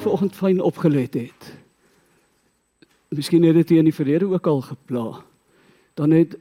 vanoggend 0.00 0.34
fyn 0.36 0.60
opgelet 0.60 1.14
het. 1.14 1.50
Miskien 3.08 3.42
het 3.42 3.54
dit 3.54 3.70
in 3.70 3.88
die 3.88 3.94
verlede 3.94 4.28
ook 4.30 4.46
al 4.46 4.60
gepla. 4.60 5.24
Dan 5.94 6.10
het 6.10 6.36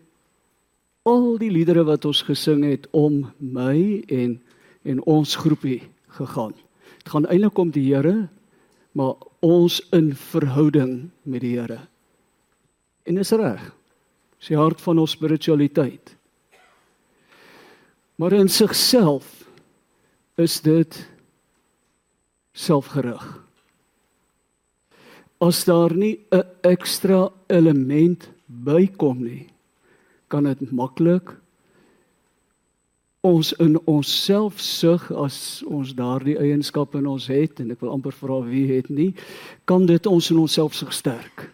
al 1.03 1.37
die 1.37 1.51
liedere 1.51 1.83
wat 1.83 2.05
ons 2.05 2.21
gesing 2.21 2.63
het 2.67 2.87
om 2.91 3.25
my 3.37 4.03
en 4.07 4.39
en 4.83 5.01
ons 5.03 5.35
groepie 5.35 5.81
gegaan. 6.15 6.53
Dit 7.03 7.09
gaan 7.11 7.27
eintlik 7.27 7.57
om 7.57 7.71
die 7.71 7.93
Here, 7.93 8.29
maar 8.91 9.15
ons 9.39 9.81
in 9.91 10.13
verhouding 10.15 11.09
met 11.21 11.41
die 11.41 11.57
Here. 11.59 11.79
En 13.03 13.17
is 13.17 13.31
reg. 13.31 13.61
Dis 14.39 14.53
die 14.53 14.57
hart 14.57 14.81
van 14.81 14.99
ons 14.99 15.11
spiritualiteit. 15.11 16.15
Maar 18.15 18.33
in 18.39 18.49
sigself 18.49 19.43
is 20.35 20.61
dit 20.61 21.09
selfgerig. 22.51 23.48
As 25.39 25.63
daar 25.63 25.95
nie 25.95 26.19
'n 26.31 26.43
ekstra 26.61 27.31
element 27.47 28.29
bykom 28.45 29.23
nie, 29.23 29.47
kan 30.27 30.43
dit 30.43 30.71
maklik 30.71 31.39
ons 33.21 33.51
in 33.59 33.75
onsself 33.85 34.59
sug 34.59 35.11
as 35.11 35.63
ons 35.67 35.91
daardie 35.93 36.37
eienskappe 36.39 36.97
in 36.97 37.07
ons 37.07 37.27
het 37.27 37.59
en 37.59 37.71
ek 37.71 37.81
wil 37.83 37.91
amper 37.91 38.15
vra 38.15 38.39
wie 38.47 38.65
het 38.71 38.89
nie, 38.89 39.11
kan 39.67 39.85
dit 39.85 40.05
ons 40.07 40.31
in 40.31 40.39
onsself 40.39 40.77
sug 40.77 40.93
sterk. 40.95 41.49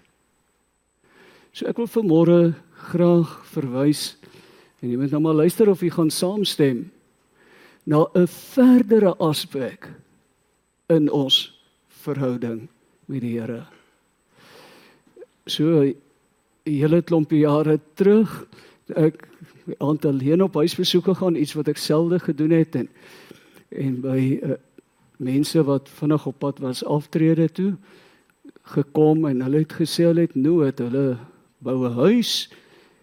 So 1.53 1.65
ek 1.65 1.77
wil 1.81 1.89
vanmôre 1.89 2.53
graag 2.91 3.31
verwys 3.55 4.15
en 4.81 4.91
jy 4.91 4.99
moet 4.99 5.13
nou 5.15 5.23
maar 5.25 5.41
luister 5.41 5.69
of 5.71 5.81
jy 5.81 5.89
gaan 5.89 6.11
saamstem 6.13 6.91
na 7.85 8.05
'n 8.13 8.27
verdere 8.27 9.15
aspek 9.17 9.89
in 10.89 11.09
ons 11.09 11.53
verhouding 12.03 12.67
met 13.05 13.21
die 13.21 13.39
Here. 13.39 13.65
So 15.45 15.81
'n 15.81 15.95
hele 16.65 17.01
klompie 17.01 17.39
jare 17.39 17.79
terug 17.93 18.47
ek 18.93 19.27
aantal 19.77 20.11
alleen 20.11 20.41
op 20.41 20.53
huisbesoeke 20.53 21.15
gaan 21.15 21.35
iets 21.35 21.53
wat 21.53 21.67
ek 21.67 21.77
selde 21.77 22.19
gedoen 22.19 22.51
het 22.51 22.75
en 22.75 22.89
en 23.69 24.01
by 24.01 24.39
uh, 24.43 24.57
mense 25.17 25.63
wat 25.63 25.89
vinnig 25.89 26.25
op 26.25 26.37
pad 26.39 26.59
was 26.59 26.83
aftrede 26.85 27.49
toe 27.49 27.73
gekom 28.75 29.25
en 29.25 29.41
hulle 29.41 29.63
het 29.63 29.73
gesê 29.73 30.05
hulle 30.05 30.27
het 30.27 30.35
nood 30.35 30.79
hulle 30.79 31.17
bou 31.59 31.87
'n 31.89 31.93
huis 31.93 32.49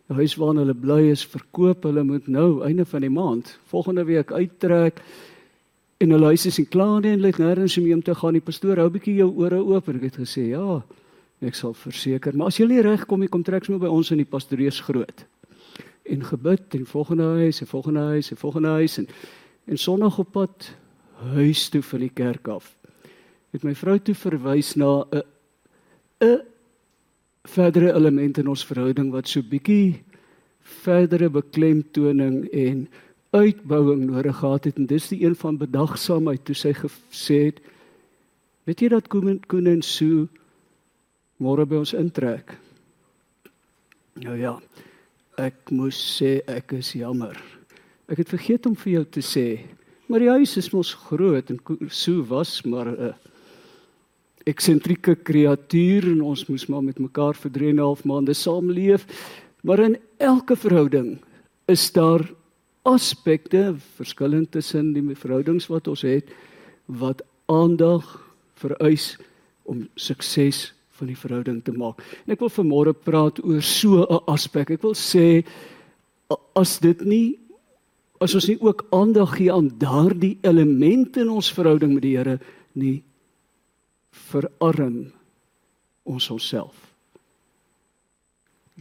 'n 0.09 0.15
huis 0.15 0.35
waarin 0.37 0.63
hulle 0.63 0.75
bly 0.75 1.03
is 1.11 1.27
verkoop 1.27 1.83
hulle 1.83 2.03
moet 2.03 2.27
nou 2.27 2.63
einde 2.63 2.85
van 2.85 3.01
die 3.01 3.11
maand 3.11 3.59
volgende 3.67 4.05
week 4.05 4.33
uittrek 4.33 5.03
en 6.03 6.11
hulle 6.11 6.33
huis 6.33 6.47
is 6.51 6.59
nie 6.59 6.67
klaar 6.67 7.01
nie 7.01 7.13
en 7.13 7.21
hulle 7.21 7.31
het 7.31 7.41
nêrens 7.41 7.77
om 7.79 7.87
heen 7.87 8.03
te 8.03 8.15
gaan. 8.19 8.35
Die 8.35 8.45
pastoor 8.45 8.81
hou 8.83 8.89
bietjie 8.91 9.21
jou 9.21 9.29
ore 9.45 9.61
oop 9.63 9.89
en 9.89 10.01
ek 10.01 10.09
het 10.11 10.19
gesê, 10.25 10.49
"Ja, 10.51 10.83
ek 11.41 11.55
sal 11.55 11.75
verseker, 11.75 12.35
maar 12.37 12.49
as 12.49 12.59
jy 12.59 12.67
nie 12.67 12.83
reg 12.83 13.07
kom 13.07 13.21
nie, 13.21 13.29
kom 13.29 13.43
trek 13.43 13.65
sommer 13.65 13.81
by 13.81 13.93
ons 13.93 14.11
in 14.11 14.19
die 14.19 14.25
pastoreus 14.25 14.81
groot." 14.81 15.25
En 16.05 16.25
gebid 16.25 16.75
en 16.75 16.87
volgende 16.87 17.23
huis, 17.23 17.61
en 17.61 17.67
volgende 17.67 18.01
huis, 18.01 18.31
en 18.31 18.37
volgende 18.37 18.69
huis 18.69 18.99
en 18.99 19.07
en 19.67 19.79
Sondag 19.79 20.19
op 20.19 20.33
pad 20.33 20.75
huis 21.35 21.69
toe 21.69 21.83
vir 21.83 21.99
die 21.99 22.11
kerk 22.15 22.49
af. 22.49 22.77
Het 23.53 23.63
my 23.65 23.75
vrou 23.75 23.99
toe 23.99 24.15
verwys 24.15 24.77
na 24.77 25.05
'n 25.13 25.23
'n 26.21 26.43
verdere 27.45 27.93
element 27.95 28.39
in 28.39 28.49
ons 28.49 28.67
verhouding 28.67 29.11
wat 29.13 29.29
so 29.29 29.43
bietjie 29.43 30.03
verdere 30.61 31.31
beklemtoning 31.31 32.49
en 32.53 32.89
uitbouing 33.33 34.05
nodig 34.11 34.37
gehad 34.37 34.69
het 34.69 34.77
en 34.77 34.87
dis 34.87 35.09
die 35.09 35.23
een 35.25 35.35
van 35.41 35.57
bedagsaamheid 35.57 36.45
toe 36.45 36.57
sy 36.57 36.75
gesê 36.77 37.39
het 37.49 37.63
weet 38.69 38.85
jy 38.85 38.91
dat 38.93 39.09
Koen 39.09 39.41
Koen 39.49 39.71
en 39.71 39.83
Sue 39.83 40.27
môre 41.43 41.65
by 41.67 41.81
ons 41.81 41.95
intrek? 41.97 42.53
Nou 44.21 44.37
ja 44.37 44.59
ek 45.41 45.73
moes 45.73 45.97
sê 45.97 46.43
ek 46.45 46.75
is 46.77 46.93
jammer. 46.93 47.39
Ek 48.13 48.21
het 48.21 48.29
vergeet 48.29 48.69
om 48.69 48.77
vir 48.77 48.99
jou 48.99 49.05
te 49.17 49.25
sê 49.25 49.47
maar 50.13 50.21
die 50.21 50.29
huis 50.29 50.59
is 50.61 50.69
mos 50.75 50.93
groot 51.09 51.49
en 51.49 51.61
Sue 51.89 52.21
was 52.29 52.61
maar 52.69 52.93
'n 52.93 53.15
eksentrieke 54.45 55.15
kreatuur 55.25 56.11
en 56.13 56.21
ons 56.21 56.45
moes 56.49 56.67
maar 56.67 56.83
met 56.83 56.99
mekaar 56.99 57.35
vir 57.35 57.51
3 57.51 57.69
en 57.71 57.77
'n 57.77 57.87
half 57.89 58.05
maande 58.05 58.35
saamleef. 58.35 59.07
Maar 59.63 59.79
in 59.79 59.97
elke 60.19 60.57
verhouding 60.57 61.19
is 61.67 61.93
daar 61.93 62.21
aspekte 62.89 63.77
verskillend 63.97 64.51
tussen 64.51 64.93
die 64.95 65.03
verhoudings 65.17 65.69
wat 65.71 65.89
ons 65.89 66.03
het 66.07 66.31
wat 66.87 67.23
aandag 67.47 68.07
vereis 68.59 69.17
om 69.63 69.87
sukses 69.95 70.73
van 70.99 71.11
die 71.11 71.19
verhouding 71.19 71.63
te 71.65 71.73
maak. 71.73 72.03
En 72.27 72.35
ek 72.35 72.43
wil 72.43 72.53
vanmôre 72.53 72.93
praat 72.95 73.39
oor 73.45 73.63
so 73.63 74.03
'n 74.03 74.25
aspek. 74.27 74.71
Ek 74.71 74.83
wil 74.83 74.95
sê 74.95 75.45
as 76.55 76.79
dit 76.79 77.01
nie 77.05 77.39
as 78.21 78.35
ons 78.35 78.47
nie 78.49 78.59
ook 78.61 78.87
aandag 78.91 79.37
gee 79.37 79.53
aan 79.53 79.71
daardie 79.79 80.39
elemente 80.43 81.21
in 81.21 81.29
ons 81.29 81.53
verhouding 81.53 81.95
met 81.95 82.03
die 82.03 82.17
Here 82.17 82.39
nie 82.73 83.03
verarm 84.11 85.13
ons 86.05 86.31
onsself 86.31 86.92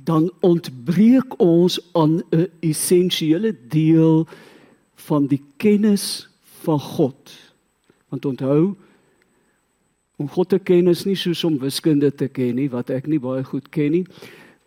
dan 0.03 0.31
ontbreek 0.39 1.39
ons 1.39 1.79
aan 1.91 2.21
'n 2.29 2.47
essensiële 2.59 3.55
deel 3.67 4.27
van 4.95 5.27
die 5.27 5.41
kennis 5.57 6.29
van 6.61 6.79
God. 6.79 7.31
Want 8.09 8.25
onthou 8.25 8.75
om 10.15 10.29
God 10.29 10.49
te 10.49 10.59
ken 10.59 10.87
is 10.87 11.05
nie 11.05 11.15
soos 11.15 11.43
om 11.43 11.57
wiskunde 11.57 12.11
te 12.15 12.27
ken 12.27 12.55
nie 12.55 12.69
wat 12.69 12.89
ek 12.93 13.07
nie 13.07 13.19
baie 13.19 13.43
goed 13.43 13.69
ken 13.73 13.91
nie. 13.91 14.05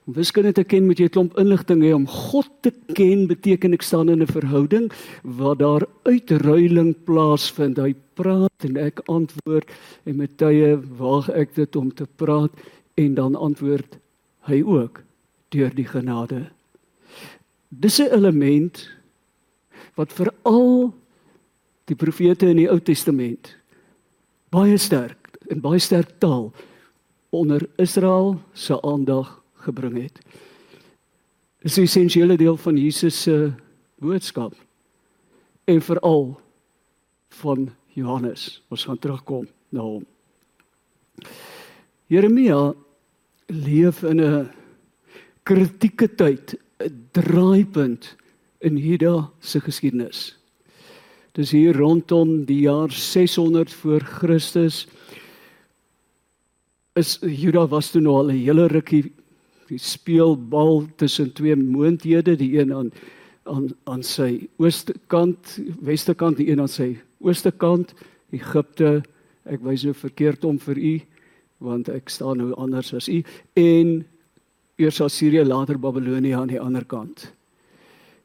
Om 0.04 0.16
wiskunde 0.18 0.52
te 0.52 0.64
ken 0.64 0.86
moet 0.86 0.98
jy 0.98 1.06
'n 1.06 1.14
klomp 1.16 1.38
inligting 1.38 1.82
hê 1.82 1.94
om 1.94 2.06
God 2.06 2.50
te 2.60 2.72
ken 2.94 3.26
beteken 3.26 3.72
ek 3.72 3.82
staan 3.82 4.08
in 4.08 4.22
'n 4.22 4.26
verhouding 4.26 4.90
waar 5.22 5.56
daar 5.56 5.86
uitruiling 6.04 6.94
plaasvind. 7.04 7.78
Hy 7.78 7.94
praat 8.14 8.64
en 8.64 8.76
ek 8.76 9.00
antwoord 9.06 9.70
en 10.04 10.16
met 10.16 10.36
tye 10.36 10.76
waag 10.98 11.30
ek 11.30 11.54
dit 11.54 11.76
om 11.76 11.94
te 11.94 12.06
praat 12.16 12.50
en 12.96 13.14
dan 13.14 13.34
antwoord 13.34 13.98
hy 14.48 14.62
ook 14.62 15.03
deur 15.54 15.74
die 15.74 15.88
genade. 15.88 16.50
Dis 17.68 18.00
'n 18.00 18.10
element 18.10 18.90
wat 19.94 20.12
veral 20.12 20.92
die 21.84 21.96
profete 21.96 22.48
in 22.50 22.56
die 22.56 22.70
Ou 22.70 22.80
Testament 22.80 23.56
baie 24.54 24.78
sterk 24.78 25.38
en 25.50 25.60
baie 25.60 25.78
sterk 25.82 26.18
taal 26.22 26.52
onder 27.34 27.66
Israel 27.82 28.38
se 28.52 28.76
aandag 28.82 29.42
gebring 29.66 29.96
het. 30.02 30.20
Dis 31.62 31.78
'n 31.78 31.82
essensiële 31.82 32.36
deel 32.36 32.56
van 32.56 32.76
Jesus 32.76 33.22
se 33.22 33.52
boodskap 33.98 34.54
en 35.64 35.80
veral 35.82 36.40
van 37.28 37.70
Johannes. 37.94 38.62
Ons 38.68 38.84
gaan 38.84 38.98
terugkom 38.98 39.48
na 39.68 39.80
hom. 39.80 40.04
Jeremia 42.06 42.74
leef 43.46 44.02
in 44.02 44.20
'n 44.20 44.50
kritieke 45.44 46.08
tyd, 46.16 46.56
'n 46.80 47.08
draaipunt 47.12 48.16
in 48.60 48.76
Juda 48.76 49.30
se 49.40 49.60
geskiedenis. 49.60 50.36
Dis 51.34 51.50
hier 51.50 51.76
rondom 51.76 52.44
die 52.44 52.60
jaar 52.64 52.92
600 52.92 53.72
voor 53.72 54.00
Christus. 54.00 54.86
Is 56.94 57.18
Juda 57.20 57.66
was 57.66 57.90
toe 57.90 58.00
nou 58.00 58.14
al 58.14 58.30
'n 58.30 58.38
hele 58.38 58.66
rukkie 58.68 59.12
die 59.68 59.78
speelbal 59.78 60.86
tussen 60.96 61.32
twee 61.32 61.56
moondhede, 61.56 62.36
die 62.36 62.58
een 62.58 62.72
aan 62.72 62.92
aan 63.44 63.68
aan 63.84 64.02
sy 64.02 64.48
ooste 64.56 64.94
kant, 65.06 65.58
weste 65.80 66.14
kant, 66.14 66.36
die 66.36 66.48
een 66.50 66.60
aan 66.60 66.68
sy 66.68 66.96
ooste 67.20 67.52
kant, 67.52 67.94
Egipte. 68.32 69.02
Ek 69.44 69.60
wys 69.60 69.84
nou 69.84 69.94
verkeerd 69.94 70.44
om 70.44 70.58
vir 70.58 70.78
u 70.78 71.00
want 71.58 71.88
ek 71.88 72.08
staan 72.08 72.38
nou 72.38 72.54
anders 72.60 72.94
as 72.94 73.08
u 73.08 73.22
en 73.54 74.04
eers 74.76 75.00
Assirië 75.00 75.44
later 75.44 75.78
Babilonie 75.78 76.34
aan 76.36 76.50
die 76.50 76.60
ander 76.60 76.84
kant. 76.84 77.28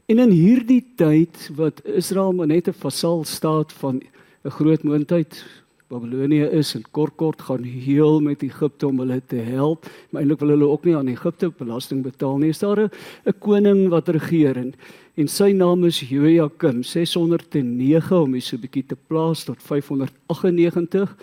En 0.09 0.17
in 0.17 0.31
hierdie 0.33 0.81
tyd 0.97 1.49
wat 1.57 1.83
Israel 1.85 2.33
maar 2.33 2.47
net 2.47 2.67
'n 2.67 2.73
vasal 2.73 3.23
staat 3.23 3.73
van 3.73 4.01
'n 4.45 4.49
groot 4.49 4.83
moondheid 4.83 5.45
Babilonie 5.89 6.49
is 6.53 6.75
en 6.75 6.83
kort 6.91 7.15
kort 7.15 7.41
gaan 7.41 7.63
heel 7.63 8.19
met 8.19 8.43
Egipte 8.43 8.87
om 8.87 8.99
hulle 8.99 9.21
te 9.25 9.35
help, 9.35 9.85
maar 10.09 10.21
eintlik 10.21 10.39
wil 10.39 10.49
hulle 10.49 10.67
ook 10.67 10.83
nie 10.85 10.95
aan 10.95 11.07
Egipte 11.07 11.49
belasting 11.57 12.03
betaal 12.03 12.37
nie. 12.37 12.49
Is 12.49 12.59
daar 12.59 12.79
'n 12.79 13.33
koning 13.39 13.89
wat 13.89 14.09
regeer 14.09 14.57
en, 14.57 14.73
en 15.15 15.27
sy 15.27 15.51
naam 15.51 15.85
is 15.85 15.99
Joiakim 15.99 16.83
609 16.83 18.17
om 18.17 18.33
hier 18.33 18.41
so 18.41 18.55
'n 18.55 18.61
bietjie 18.61 18.85
te 18.87 18.97
plaas 19.07 19.43
tot 19.43 19.57
598. 19.61 21.15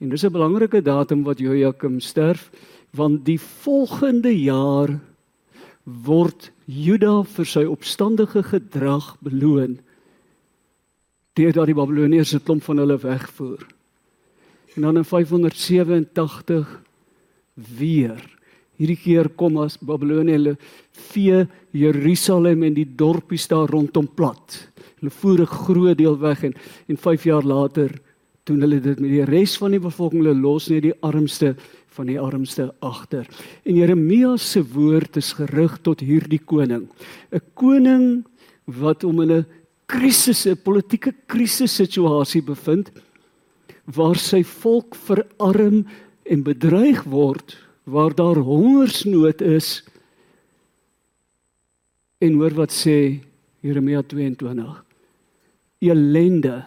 En 0.00 0.08
dis 0.08 0.24
'n 0.24 0.32
belangrike 0.32 0.82
datum 0.82 1.22
wat 1.22 1.38
Joiakim 1.38 2.00
sterf 2.00 2.50
want 2.96 3.24
die 3.24 3.38
volgende 3.38 4.32
jaar 4.34 4.98
word 5.84 6.50
Juda 6.66 7.22
vir 7.26 7.48
sy 7.48 7.64
opstandige 7.66 8.42
gedrag 8.46 9.16
beloon 9.24 9.78
deurdat 11.38 11.70
die 11.70 11.78
Babiloniërs 11.78 12.34
'n 12.34 12.44
klomp 12.44 12.62
van 12.62 12.78
hulle 12.78 12.98
wegvoer. 12.98 13.62
En 14.76 14.82
dan 14.82 14.96
in 14.96 15.04
587 15.04 16.82
weer. 17.54 18.20
Hierdie 18.76 18.96
keer 18.96 19.28
kom 19.28 19.58
as 19.58 19.78
Babilonie 19.78 20.32
hulle 20.38 20.56
vee 21.12 21.46
Jerusalem 21.76 22.62
en 22.62 22.74
die 22.74 22.86
dorpies 22.96 23.48
daar 23.48 23.68
rondom 23.68 24.08
plat. 24.08 24.70
Hulle 25.00 25.10
voer 25.10 25.40
'n 25.40 25.46
groot 25.46 25.98
deel 25.98 26.18
weg 26.18 26.44
en 26.44 26.54
en 26.88 26.96
5 26.96 27.24
jaar 27.24 27.42
later 27.42 27.90
doen 28.44 28.60
hulle 28.60 28.80
dit 28.80 29.00
met 29.00 29.10
die 29.10 29.24
res 29.24 29.56
van 29.58 29.70
die 29.70 29.82
bevolking 29.82 30.22
hulle 30.24 30.40
los 30.40 30.68
net 30.68 30.82
die 30.82 30.96
armste 31.02 31.56
van 31.96 32.06
die 32.10 32.18
armste 32.20 32.70
agter. 32.80 33.26
En 33.64 33.74
Jeremia 33.74 34.36
se 34.36 34.62
woord 34.62 35.16
is 35.16 35.32
gerig 35.38 35.78
tot 35.82 36.00
hierdie 36.00 36.42
koning. 36.42 36.88
'n 37.32 37.40
Koning 37.54 38.24
wat 38.64 39.04
om 39.04 39.20
in 39.20 39.32
'n 39.32 39.46
krisis, 39.86 40.46
'n 40.46 40.56
politieke 40.56 41.12
krisis 41.26 41.74
situasie 41.74 42.42
bevind 42.42 42.90
waar 43.84 44.16
sy 44.16 44.42
volk 44.42 44.94
verarm 44.94 45.86
en 46.22 46.42
bedreig 46.42 47.02
word, 47.04 47.56
waar 47.84 48.14
daar 48.14 48.36
hongersnood 48.36 49.40
is. 49.40 49.82
En 52.20 52.34
hoor 52.38 52.54
wat 52.54 52.70
sê 52.70 53.20
Jeremia 53.60 54.02
22. 54.02 54.84
Elende 55.80 56.66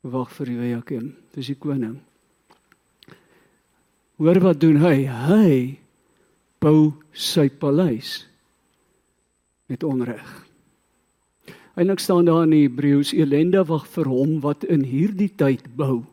wag 0.00 0.30
vir 0.38 0.50
Joachim, 0.50 1.14
dis 1.34 1.50
die 1.50 1.58
koning. 1.58 1.98
Hoor 4.16 4.38
wat 4.40 4.60
doen 4.62 4.78
hy? 4.80 5.04
Hy 5.04 5.48
bou 6.64 6.94
sy 7.12 7.50
paleis 7.52 8.22
met 9.68 9.84
onreg. 9.84 10.24
Eindelik 11.76 12.00
staan 12.00 12.24
daar 12.24 12.46
in 12.46 12.54
Hebreëus 12.56 13.12
elende 13.12 13.60
wag 13.68 13.84
vir 13.92 14.08
hom 14.08 14.38
wat 14.40 14.64
in 14.72 14.86
hierdie 14.88 15.28
tyd 15.36 15.66
bou. 15.76 16.06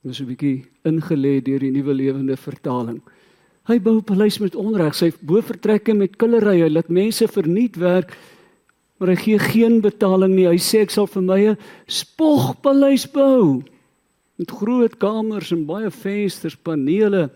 Dis 0.00 0.20
'n 0.20 0.30
bietjie 0.32 0.64
ingelê 0.88 1.44
deur 1.44 1.60
die 1.60 1.70
nuwe 1.70 1.92
lewende 1.92 2.36
vertaling. 2.36 3.02
Hy 3.68 3.78
bou 3.78 4.00
paleis 4.00 4.40
met 4.40 4.56
onreg, 4.56 4.94
sy 4.94 5.12
bovertrekke 5.20 5.94
met 5.94 6.16
kullerye, 6.16 6.70
laat 6.70 6.88
mense 6.88 7.28
verniet 7.28 7.76
werk, 7.76 8.16
maar 8.98 9.08
hy 9.08 9.16
gee 9.16 9.38
geen 9.38 9.80
betaling 9.80 10.34
nie. 10.34 10.48
Hy 10.48 10.56
sê 10.56 10.80
ek 10.80 10.90
sal 10.90 11.06
vir 11.06 11.22
my 11.22 11.40
'n 11.50 11.58
spogpaleis 11.86 13.04
bou 13.12 13.62
met 14.40 14.50
groot 14.56 14.94
kamers 14.96 15.50
en 15.52 15.66
baie 15.68 15.90
vensters, 15.92 16.56
panele 16.56 17.26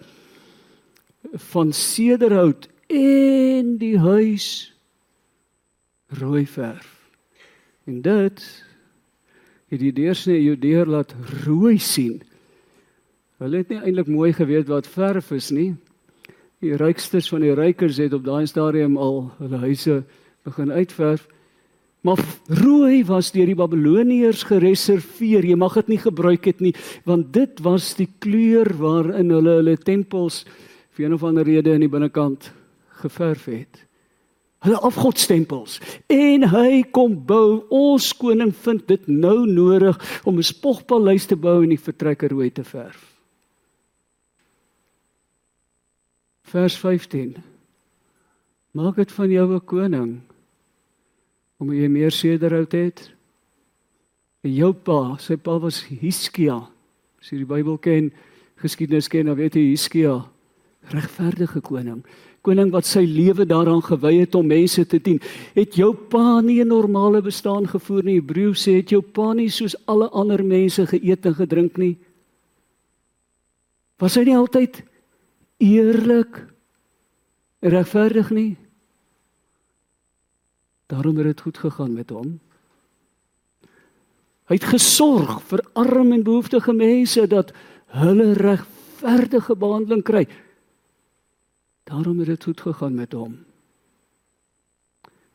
van 1.51 1.73
sederhout 1.77 2.69
en 2.89 3.75
die 3.81 3.99
huis 4.01 4.47
rooi 6.17 6.47
verf. 6.49 6.89
En 7.85 8.01
dit 8.01 8.45
het 9.69 9.81
die 9.83 9.93
deursnee 9.93 10.41
Judeer 10.41 10.89
laat 10.89 11.13
rooi 11.45 11.77
sien. 11.79 12.23
Hulle 13.43 13.61
het 13.61 13.73
nie 13.73 13.83
eintlik 13.83 14.09
mooi 14.09 14.33
geweet 14.33 14.71
wat 14.73 14.89
verf 14.89 15.29
is 15.37 15.51
nie. 15.53 15.75
Die 16.65 16.73
rykstes 16.81 17.29
van 17.29 17.45
die 17.45 17.53
rykers 17.53 18.01
het 18.01 18.17
op 18.17 18.25
daai 18.25 18.47
stadium 18.49 18.97
al 18.97 19.27
hulle 19.43 19.61
huise 19.67 20.01
begin 20.49 20.73
uitverf. 20.73 21.27
Maar 22.05 22.21
rooi 22.53 23.01
was 23.09 23.31
deur 23.33 23.49
die 23.49 23.57
Babiloniërs 23.57 24.43
gereserveer. 24.51 25.47
Jy 25.49 25.57
mag 25.57 25.79
dit 25.81 25.95
nie 25.95 26.01
gebruik 26.03 26.45
het 26.51 26.61
nie, 26.61 26.75
want 27.09 27.33
dit 27.33 27.63
was 27.65 27.95
die 27.97 28.11
kleur 28.21 28.69
waarin 28.77 29.33
hulle 29.33 29.57
hulle 29.63 29.77
tempels 29.81 30.43
vir 30.93 31.07
een 31.07 31.17
of 31.17 31.25
ander 31.25 31.49
rede 31.49 31.73
in 31.73 31.87
die 31.87 31.91
binnekant 31.91 32.51
geverf 33.01 33.49
het. 33.49 33.81
Hulle 34.65 34.81
afgodstempels. 34.85 35.79
En 36.13 36.45
hy 36.53 36.83
kom 36.93 37.17
bou. 37.29 37.65
Ons 37.73 38.13
koning 38.17 38.53
vind 38.65 38.85
dit 38.89 39.09
nou 39.09 39.47
nodig 39.49 39.97
om 40.25 40.39
'n 40.39 40.43
spogpaleis 40.45 41.27
te 41.27 41.37
bou 41.37 41.63
en 41.63 41.73
die 41.73 41.81
vertrekker 41.81 42.31
rooi 42.31 42.51
te 42.51 42.65
verf. 42.65 43.17
Vers 46.43 46.77
15. 46.77 47.37
Maak 48.73 48.97
dit 48.97 49.13
van 49.13 49.31
jou 49.31 49.55
'n 49.55 49.65
koning 49.65 50.21
omdat 51.65 51.81
jy 51.81 51.89
meer 51.89 52.13
sederhout 52.13 52.77
het. 52.77 53.01
En 54.45 54.53
jou 54.53 54.71
pa, 54.77 55.17
sy 55.23 55.39
pa 55.41 55.57
was 55.63 55.81
Hiskia. 55.89 56.61
As 57.21 57.33
jy 57.33 57.41
die 57.41 57.49
Bybel 57.49 57.79
ken, 57.81 58.11
geskiedenis 58.61 59.09
ken, 59.09 59.31
dan 59.31 59.39
weet 59.41 59.57
jy 59.57 59.71
Hiskia, 59.71 60.19
regverdige 60.93 61.63
koning. 61.65 62.03
Koning 62.45 62.69
wat 62.75 62.85
sy 62.85 63.07
lewe 63.09 63.47
daaraan 63.49 63.81
gewy 63.85 64.19
het 64.21 64.35
om 64.37 64.51
mense 64.53 64.85
te 64.85 65.01
dien. 65.01 65.17
Het 65.57 65.79
jou 65.81 65.95
pa 65.95 66.43
nie 66.45 66.61
'n 66.61 66.69
normale 66.69 67.23
bestaan 67.23 67.67
gevoer 67.67 68.05
nie? 68.05 68.21
Hebreëus 68.21 68.69
sê 68.69 68.77
het 68.77 68.91
jou 68.91 69.01
pa 69.01 69.33
nie 69.33 69.49
soos 69.49 69.77
alle 69.87 70.11
ander 70.11 70.45
mense 70.45 70.87
geëet 70.87 71.27
en 71.27 71.35
gedrink 71.35 71.79
nie? 71.79 71.97
Was 73.99 74.17
hy 74.17 74.25
nie 74.25 74.37
altyd 74.37 74.83
eerlik 75.59 76.47
regverdig 77.63 78.31
nie? 78.31 78.57
Daarom 80.87 81.17
het 81.17 81.27
dit 81.33 81.41
goed 81.41 81.59
gegaan 81.59 81.93
met 81.93 82.11
hom. 82.11 82.37
Hy 84.45 84.59
het 84.59 84.67
gesorg 84.69 85.39
vir 85.49 85.63
arm 85.73 86.13
en 86.13 86.25
behoeftige 86.25 86.75
mense 86.77 87.25
dat 87.33 87.55
hulle 87.97 88.35
regverdige 88.37 89.57
behandeling 89.57 90.05
kry. 90.05 90.27
Daarom 91.89 92.19
het 92.21 92.29
dit 92.35 92.45
goed 92.45 92.61
gegaan 92.61 92.95
met 92.95 93.13
hom. 93.17 93.39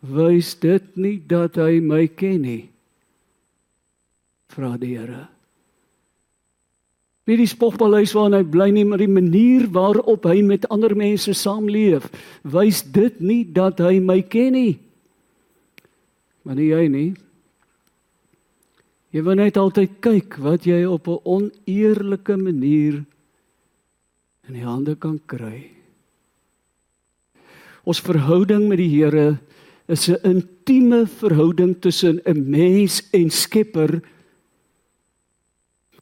Wys 0.05 0.53
dit 0.61 0.85
nie 0.95 1.17
dat 1.27 1.57
hy 1.59 1.79
my 1.83 2.05
ken 2.07 2.41
nie? 2.45 2.69
Vra 4.53 4.77
die 4.79 4.95
Here. 4.97 5.27
Nie 7.29 7.37
die 7.37 7.49
spogpaleis 7.49 8.13
waarin 8.17 8.39
hy 8.39 8.45
bly 8.45 8.69
nie, 8.73 8.85
maar 8.89 9.01
die 9.01 9.11
manier 9.11 9.67
waarop 9.73 10.23
hy 10.25 10.39
met 10.45 10.65
ander 10.73 10.95
mense 10.97 11.33
saamleef. 11.37 12.07
Wys 12.41 12.81
dit 12.89 13.19
nie 13.21 13.43
dat 13.53 13.81
hy 13.85 13.99
my 14.01 14.21
ken 14.25 14.55
nie? 14.57 14.79
Maar 16.43 16.55
nie 16.55 16.69
jy 16.71 16.87
nie. 16.87 17.09
Jy 19.09 19.23
wil 19.25 19.39
net 19.39 19.57
altyd 19.57 19.97
kyk 20.05 20.37
wat 20.45 20.65
jy 20.69 20.85
op 20.85 21.07
'n 21.07 21.21
oneerlike 21.25 22.37
manier 22.37 23.05
in 24.47 24.53
die 24.53 24.65
hande 24.65 24.95
kan 24.95 25.19
kry. 25.25 25.71
Ons 27.83 28.01
verhouding 28.01 28.67
met 28.69 28.77
die 28.77 28.89
Here 28.89 29.39
is 29.87 30.09
'n 30.09 30.21
intieme 30.23 31.07
verhouding 31.07 31.81
tussen 31.81 32.21
'n 32.25 32.49
mens 32.49 33.01
en 33.11 33.29
Skepper. 33.29 34.01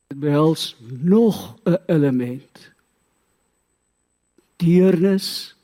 Dit 0.07 0.19
behels 0.19 0.75
nog 1.01 1.55
'n 1.65 1.77
element. 1.87 2.71
Deernis 4.57 5.55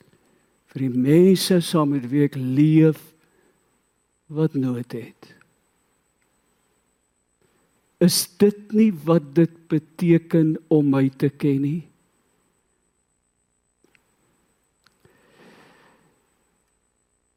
vir 0.65 0.79
die 0.79 0.97
mense 0.97 1.61
saam 1.61 1.89
met 1.89 2.09
wie 2.09 2.23
ek 2.23 2.35
leef 2.35 3.12
wat 4.27 4.53
nood 4.53 4.91
het. 4.91 5.33
Is 8.03 8.25
dit 8.37 8.71
nie 8.75 8.91
wat 9.05 9.33
dit 9.35 9.51
beteken 9.71 10.55
om 10.67 10.89
my 10.91 11.07
te 11.09 11.29
ken 11.29 11.61
nie? 11.63 11.81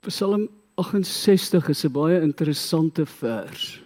Psalm 0.06 0.48
68 0.78 1.68
is 1.68 1.84
'n 1.84 1.92
baie 1.92 2.20
interessante 2.20 3.06
vers. 3.06 3.82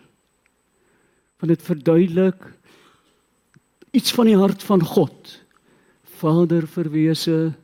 Want 1.38 1.52
dit 1.52 1.62
verduidelik 1.62 2.40
iets 3.90 4.12
van 4.12 4.26
die 4.26 4.36
hart 4.36 4.62
van 4.62 4.84
God. 4.84 5.40
Vader 6.20 6.66
verwese, 6.66 7.54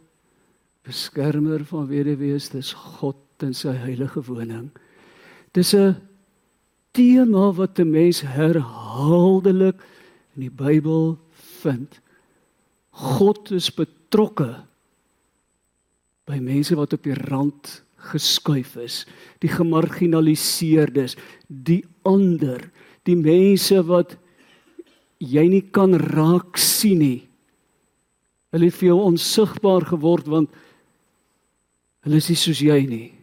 beskermer 0.82 1.64
van 1.64 1.86
weduwees, 1.86 2.48
dis 2.48 2.72
God 2.72 3.16
in 3.42 3.54
sy 3.54 3.74
heilige 3.74 4.22
woning. 4.22 4.70
Dis 5.56 5.72
'n 5.72 5.96
tema 6.92 7.52
wat 7.52 7.78
'n 7.78 7.90
mens 7.90 8.20
herhaaldelik 8.20 9.80
in 10.34 10.40
die 10.40 10.50
Bybel 10.50 11.18
vind. 11.32 12.00
God 12.90 13.50
is 13.50 13.72
betrokke 13.72 14.64
by 16.26 16.38
mense 16.38 16.74
wat 16.76 16.92
op 16.92 17.02
die 17.02 17.14
rand 17.14 17.84
geskuif 17.96 18.76
is, 18.76 19.06
die 19.38 19.48
gemarginaliseerdes, 19.48 21.16
die 21.48 21.84
ander, 22.02 22.70
die 23.02 23.16
mense 23.16 23.82
wat 23.86 24.16
jy 25.18 25.48
nie 25.48 25.64
kan 25.70 25.94
raak 25.94 26.56
sien 26.56 26.98
nie. 26.98 27.28
Hulle 28.52 28.64
het 28.64 28.74
vir 28.74 28.88
jou 28.88 29.00
onsigbaar 29.00 29.84
geword 29.88 30.26
want 30.26 30.50
hulle 32.04 32.16
is 32.16 32.28
nie 32.28 32.36
soos 32.36 32.60
jy 32.60 32.86
nie. 32.86 33.15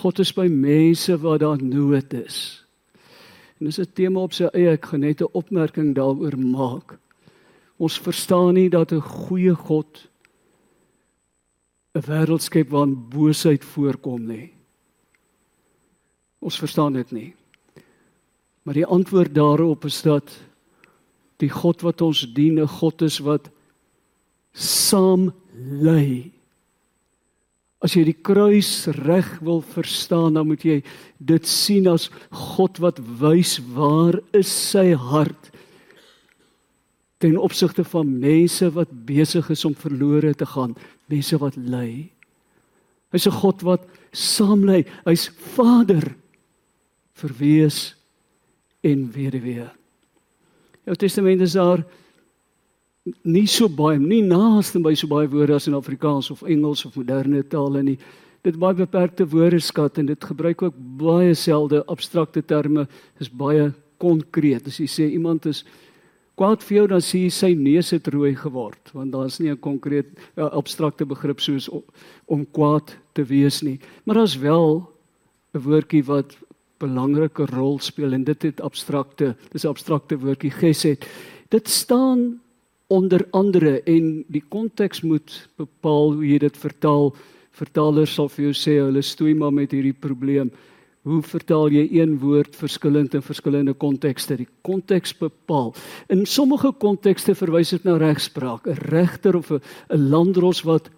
God 0.00 0.18
is 0.18 0.32
by 0.32 0.46
mense 0.48 1.18
waar 1.20 1.38
daar 1.38 1.62
nood 1.62 2.12
is. 2.16 2.64
En 3.58 3.66
dis 3.66 3.78
'n 3.78 3.92
tema 3.94 4.20
op 4.20 4.32
sy 4.32 4.48
eie, 4.52 4.72
ek 4.72 4.86
gaan 4.86 5.00
net 5.00 5.20
'n 5.20 5.32
opmerking 5.32 5.94
daaroor 5.94 6.38
maak. 6.38 6.98
Ons 7.76 8.00
verstaan 8.00 8.54
nie 8.54 8.68
dat 8.68 8.92
'n 8.92 9.00
goeie 9.00 9.54
God 9.54 10.08
'n 11.94 12.00
wêreld 12.00 12.42
skep 12.42 12.70
waarin 12.70 13.08
boosheid 13.08 13.64
voorkom 13.64 14.26
nie. 14.26 14.52
Ons 16.40 16.58
verstaan 16.58 16.92
dit 16.92 17.10
nie. 17.12 17.34
Maar 18.62 18.74
die 18.74 18.86
antwoord 18.86 19.34
daarop 19.34 19.84
is 19.84 20.02
dat 20.02 20.32
die 21.36 21.50
God 21.50 21.82
wat 21.82 22.00
ons 22.00 22.26
dien, 22.34 22.60
'n 22.60 22.68
God 22.68 23.02
is 23.02 23.18
wat 23.18 23.50
saam 24.52 25.32
lei. 25.54 26.32
As 27.82 27.96
jy 27.96 28.04
die 28.06 28.14
kruis 28.14 28.86
reg 29.02 29.26
wil 29.42 29.60
verstaan, 29.74 30.36
dan 30.38 30.46
moet 30.46 30.62
jy 30.62 30.82
dit 31.18 31.46
sien 31.48 31.88
as 31.90 32.08
God 32.30 32.78
wat 32.78 33.00
wys 33.18 33.58
waar 33.74 34.20
is 34.32 34.50
sy 34.50 34.92
hart 34.94 35.50
ten 37.22 37.38
opsigte 37.38 37.84
van 37.86 38.08
mense 38.18 38.66
wat 38.74 38.90
besig 39.06 39.46
is 39.54 39.64
om 39.64 39.74
verlore 39.78 40.32
te 40.34 40.46
gaan, 40.46 40.74
mense 41.06 41.38
wat 41.38 41.54
ly. 41.56 42.10
Hy's 43.14 43.26
'n 43.26 43.38
God 43.42 43.62
wat 43.62 43.86
saamlei. 44.12 44.84
Hy's 45.06 45.28
Vader 45.54 46.16
vir 47.14 47.30
wees 47.38 47.94
en 48.82 49.10
weduwee. 49.12 49.70
Jou 50.86 50.96
Testament 50.96 51.40
is 51.40 51.52
daar 51.52 51.84
nie 53.24 53.46
so 53.46 53.68
baie 53.68 53.98
nie 53.98 54.22
naaste 54.22 54.80
by 54.82 54.94
so 54.94 55.06
baie 55.10 55.28
woorde 55.28 55.54
as 55.54 55.66
in 55.66 55.74
Afrikaans 55.74 56.30
of 56.30 56.42
Engels 56.42 56.84
of 56.86 56.96
moderne 56.96 57.42
tale 57.42 57.82
nie. 57.82 57.98
Dit 58.42 58.58
baie 58.58 58.74
beperkte 58.74 59.26
woordeskat 59.26 59.98
en 59.98 60.06
dit 60.06 60.24
gebruik 60.24 60.62
ook 60.62 60.74
baie 60.98 61.34
selde 61.34 61.84
abstrakte 61.86 62.42
terme. 62.42 62.86
Dit 63.18 63.26
is 63.26 63.30
baie 63.30 63.72
konkreet. 63.98 64.66
As 64.66 64.78
jy 64.78 64.86
sê 64.90 65.08
iemand 65.14 65.46
is 65.46 65.64
kwaad 66.38 66.64
vir 66.64 66.76
jou 66.76 66.86
dan 66.90 67.02
sê 67.04 67.24
jy 67.26 67.32
sy 67.34 67.50
neus 67.58 67.92
het 67.92 68.08
rooi 68.12 68.32
geword 68.38 68.92
want 68.96 69.12
daar's 69.12 69.38
nie 69.40 69.50
'n 69.52 69.60
konkreet 69.60 70.08
uh, 70.36 70.48
abstrakte 70.50 71.04
begrip 71.04 71.40
soos 71.40 71.68
om, 71.68 71.82
om 72.26 72.46
kwaad 72.46 72.96
te 73.12 73.22
wees 73.22 73.62
nie 73.62 73.78
maar 74.04 74.16
daar's 74.16 74.38
wel 74.38 74.88
'n 75.54 75.60
woordjie 75.60 76.02
wat 76.04 76.36
belangrike 76.80 77.46
rol 77.46 77.78
speel 77.78 78.12
en 78.12 78.24
dit 78.24 78.42
het 78.42 78.60
abstrakte 78.60 79.36
dis 79.52 79.64
'n 79.64 79.68
abstrakte 79.68 80.16
woordjie 80.16 80.50
geset 80.50 81.04
dit 81.50 81.68
staan 81.68 82.40
onder 82.92 83.24
andere 83.32 83.80
en 83.88 84.24
die 84.28 84.44
konteks 84.48 85.02
moet 85.02 85.36
bepaal 85.56 86.12
hoe 86.18 86.26
jy 86.26 86.38
dit 86.44 86.56
vertaal 86.56 87.10
vertalers 87.56 88.14
sal 88.14 88.28
vir 88.32 88.50
jou 88.50 88.54
sê 88.56 88.76
hulle 88.80 89.02
stoei 89.02 89.32
maar 89.34 89.52
met 89.52 89.72
hierdie 89.72 89.96
probleem 89.96 90.52
Hoe 91.02 91.18
vertaal 91.26 91.72
jy 91.74 91.82
een 91.90 92.14
woord 92.22 92.54
verskillend 92.54 93.14
in 93.18 93.24
verskillende 93.26 93.72
kontekste? 93.74 94.36
Die 94.38 94.46
konteks 94.62 95.10
bepaal. 95.18 95.72
In 96.14 96.22
sommige 96.30 96.70
kontekste 96.78 97.34
verwys 97.34 97.72
dit 97.74 97.82
na 97.84 97.96
regspraak, 97.98 98.68
'n 98.68 98.78
regter 98.94 99.36
of 99.36 99.50
'n 99.50 99.62
landdros 99.90 100.62
wat 100.62 100.90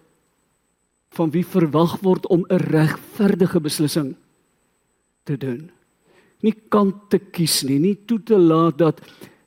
van 1.17 1.31
wie 1.31 1.45
verwag 1.45 1.97
word 2.01 2.27
om 2.27 2.45
'n 2.49 2.61
regverdige 2.69 3.59
beslissing 3.59 4.15
te 5.23 5.37
doen. 5.37 5.71
Nie 6.41 6.55
kant 6.69 7.09
te 7.09 7.17
kies 7.17 7.63
nie, 7.63 7.79
nie 7.79 7.97
toe 8.05 8.23
te 8.23 8.37
laat 8.37 8.77
dat 8.77 9.01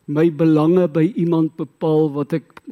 my 0.08 0.30
belange 0.32 0.88
by 0.88 1.04
iemand 1.20 1.56
bepaal 1.60 2.08
wat 2.14 2.32
ek 2.32 2.62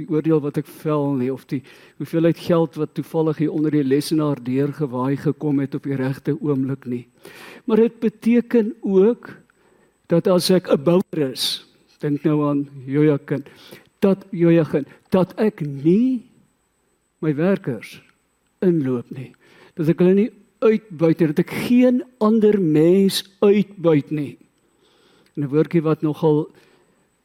die 0.00 0.06
oordeel 0.08 0.40
wat 0.44 0.58
ek 0.60 0.68
vel 0.80 1.14
nie 1.18 1.30
of 1.32 1.44
die 1.48 1.60
hoeveelheid 2.00 2.38
geld 2.40 2.76
wat 2.80 2.94
toevallig 2.96 3.42
hier 3.42 3.52
onder 3.52 3.74
die 3.74 3.84
lesenaar 3.84 4.40
deurgewaai 4.44 5.16
gekom 5.20 5.60
het 5.60 5.76
op 5.76 5.88
die 5.88 5.96
regte 5.96 6.36
oomblik 6.40 6.86
nie. 6.88 7.06
Maar 7.68 7.84
dit 7.84 7.98
beteken 8.00 8.72
ook 8.80 9.30
dat 10.12 10.28
as 10.28 10.50
ek 10.50 10.68
'n 10.68 10.82
bouer 10.84 11.32
is, 11.32 11.64
dink 12.00 12.24
nou 12.24 12.44
aan 12.48 12.68
Jojakin, 12.86 13.44
dat 14.00 14.26
Jojakin, 14.30 14.86
dat 15.10 15.32
ek 15.38 15.60
nie 15.60 16.22
my 17.20 17.34
werkers 17.34 18.02
inloop 18.60 19.10
nie. 19.10 19.32
Dat 19.74 19.88
ek 19.88 19.98
hulle 19.98 20.14
nie 20.14 20.32
uitbuit 20.60 21.18
nie, 21.18 21.26
dat 21.26 21.38
ek 21.38 21.50
geen 21.68 22.02
ander 22.18 22.60
mens 22.60 23.24
uitbuit 23.40 24.10
nie. 24.10 24.38
'n 25.36 25.48
woordjie 25.48 25.82
wat 25.82 26.02
nogal 26.02 26.50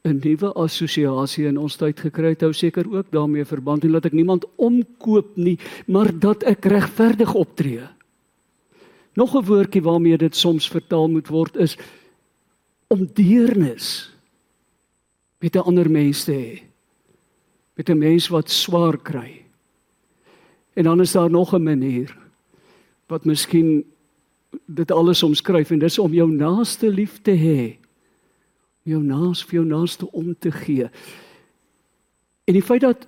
'n 0.07 0.21
nuwe 0.23 0.53
assosiasie 0.53 1.45
in 1.47 1.57
ons 1.57 1.75
tyd 1.75 1.99
gekry 1.99 2.29
het, 2.29 2.41
hou 2.41 2.53
seker 2.53 2.87
ook 2.91 3.11
daarmee 3.11 3.45
verband 3.45 3.83
en 3.83 3.91
laat 3.91 4.05
ek 4.05 4.13
niemand 4.13 4.45
omkoop 4.55 5.35
nie, 5.35 5.57
maar 5.87 6.19
dat 6.19 6.43
ek 6.43 6.65
regverdig 6.65 7.33
optree. 7.33 7.87
Nog 9.13 9.35
'n 9.35 9.45
woordjie 9.45 9.81
waarmee 9.81 10.17
dit 10.17 10.35
soms 10.35 10.69
vertaal 10.69 11.07
moet 11.09 11.27
word 11.27 11.55
is 11.55 11.77
om 12.87 13.07
deernis 13.13 14.13
met 15.39 15.55
'n 15.55 15.65
ander 15.65 15.89
mens 15.91 16.23
te 16.23 16.31
hê. 16.31 16.61
Met 17.75 17.89
'n 17.89 17.97
mens 17.97 18.27
wat 18.27 18.49
swaar 18.49 18.97
kry. 18.97 19.45
En 20.73 20.83
dan 20.83 21.01
is 21.01 21.11
daar 21.11 21.29
nog 21.29 21.53
'n 21.53 21.63
manier 21.63 22.17
wat 23.07 23.25
miskien 23.25 23.85
dit 24.65 24.91
alles 24.91 25.23
omskryf 25.23 25.71
en 25.71 25.79
dis 25.79 25.99
om 25.99 26.13
jou 26.13 26.31
naaste 26.31 26.89
lief 26.89 27.21
te 27.21 27.31
hê 27.31 27.86
jou 28.93 29.03
naas 29.03 29.43
vir 29.45 29.61
jou 29.61 29.67
naaste 29.67 30.07
om 30.11 30.33
te 30.39 30.51
gee. 30.51 30.89
En 32.47 32.55
die 32.55 32.63
feit 32.63 32.85
dat 32.85 33.07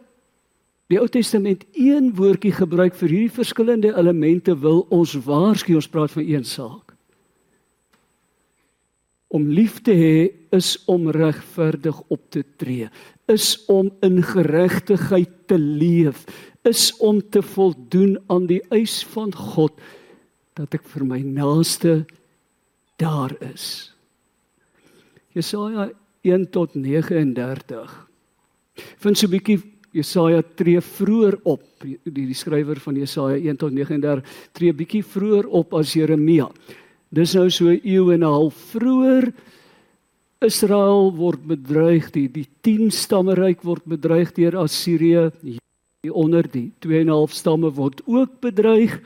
die 0.90 1.00
Ou 1.00 1.08
Testament 1.08 1.66
een 1.78 2.12
woordjie 2.18 2.52
gebruik 2.56 2.96
vir 2.98 3.12
hierdie 3.14 3.38
verskillende 3.38 3.94
elemente 3.94 4.56
wil 4.58 4.86
ons 4.90 5.14
waarsku 5.26 5.78
ons 5.78 5.90
praat 5.92 6.12
van 6.16 6.26
een 6.26 6.48
saak. 6.48 6.96
Om 9.30 9.46
lief 9.54 9.78
te 9.86 9.94
hê 9.94 10.16
is 10.58 10.74
om 10.90 11.12
regverdig 11.14 12.00
op 12.10 12.24
te 12.34 12.42
tree, 12.58 12.90
is 13.30 13.54
om 13.70 13.92
in 14.02 14.24
geregtigheid 14.26 15.36
te 15.46 15.60
leef, 15.62 16.26
is 16.66 16.90
om 16.98 17.22
te 17.22 17.44
voldoen 17.46 18.18
aan 18.28 18.50
die 18.50 18.64
eis 18.74 19.04
van 19.14 19.30
God 19.36 19.78
dat 20.58 20.74
ek 20.76 20.90
vir 20.90 21.06
my 21.08 21.22
naaste 21.24 22.02
daar 23.00 23.32
is. 23.54 23.94
Jesaja 25.40 25.90
1 26.28 26.50
tot 26.52 26.76
39. 26.76 28.08
Vind 29.00 29.18
so 29.18 29.28
'n 29.28 29.32
bietjie 29.32 29.60
Jesaja 29.92 30.44
tree 30.56 30.82
vroeër 30.82 31.40
op. 31.44 31.64
Die, 31.82 31.98
die 32.04 32.34
skrywer 32.34 32.80
van 32.80 32.96
Jesaja 32.96 33.38
1 33.38 33.58
tot 33.58 33.74
39 33.74 34.24
tree 34.54 34.74
bietjie 34.74 35.04
vroeër 35.04 35.48
op 35.48 35.74
as 35.74 35.94
Jeremia. 35.94 36.50
Dis 37.10 37.34
nou 37.34 37.50
so 37.50 37.70
'n 37.70 37.82
eeu 37.84 38.12
en 38.12 38.24
'n 38.24 38.24
half 38.24 38.56
vroeër. 38.74 39.34
Israel 40.42 41.12
word 41.16 41.48
bedreig, 41.48 42.12
die 42.12 42.30
die 42.32 42.48
10 42.62 42.92
stammeryk 42.92 43.64
word 43.64 43.84
bedreig 43.86 44.32
deur 44.34 44.56
Assirië. 44.58 45.32
Die 45.42 46.14
onder 46.14 46.48
die 46.48 46.72
2 46.80 47.00
en 47.00 47.08
'n 47.08 47.12
half 47.12 47.32
stamme 47.32 47.72
word 47.72 48.02
ook 48.06 48.40
bedreig. 48.40 49.02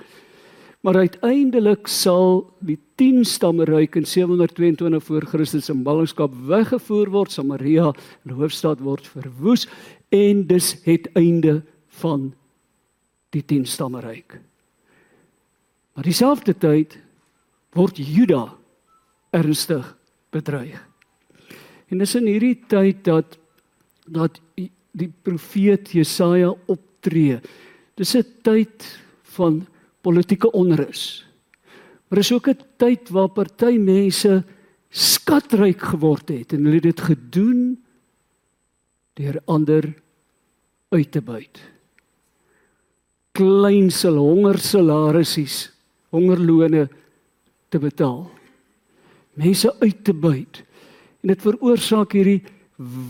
Maar 0.84 0.98
uiteindelik 1.06 1.88
sal 1.88 2.42
die 2.60 2.76
10 3.00 3.24
stamme 3.26 3.64
ryk 3.70 3.96
in 3.96 4.06
722 4.08 5.04
voor 5.04 5.26
Christus 5.32 5.70
in 5.72 5.84
ballingskap 5.86 6.34
weggevoer 6.50 7.12
word. 7.14 7.32
Samaria, 7.32 7.94
die 8.28 8.36
hoofstad 8.36 8.84
word 8.84 9.08
verwoes 9.08 9.64
en 10.12 10.44
dis 10.50 10.74
het 10.84 11.08
einde 11.16 11.62
van 12.02 12.34
die 13.32 13.46
10 13.48 13.64
stamme 13.66 14.04
ryk. 14.04 14.36
Maar 15.96 16.04
dieselfde 16.04 16.58
tyd 16.58 16.98
word 17.78 17.98
Juda 17.98 18.50
ernstig 19.32 19.88
bedreig. 20.36 20.82
En 21.88 22.04
dis 22.04 22.16
in 22.20 22.28
hierdie 22.28 22.58
tyd 22.68 23.06
dat 23.08 23.40
dat 24.04 24.42
die 24.92 25.08
profeet 25.24 25.94
Jesaja 25.96 26.52
optree. 26.68 27.40
Dis 27.96 28.16
'n 28.16 28.26
tyd 28.44 29.00
van 29.24 29.64
politieke 30.04 30.52
onrus. 30.52 31.24
Maar 32.08 32.20
is 32.20 32.34
ook 32.34 32.48
'n 32.48 32.60
tyd 32.78 33.10
waar 33.10 33.30
party 33.30 33.78
mense 33.80 34.44
skatryk 34.90 35.82
geword 35.82 36.30
het 36.30 36.54
en 36.54 36.64
hulle 36.64 36.76
het 36.76 36.84
dit 36.84 37.02
gedoen 37.02 37.84
deur 39.14 39.42
ander 39.46 39.94
uit 40.90 41.12
te 41.12 41.22
buit. 41.22 41.62
Kleinsel 43.32 44.18
hongersalarisies, 44.18 45.72
hongerlone 46.10 46.90
te 47.70 47.80
betaal. 47.80 48.30
Mense 49.34 49.74
uit 49.80 50.04
te 50.04 50.14
buit. 50.14 50.64
En 51.22 51.28
dit 51.34 51.42
veroorsaak 51.42 52.14
hierdie 52.14 52.44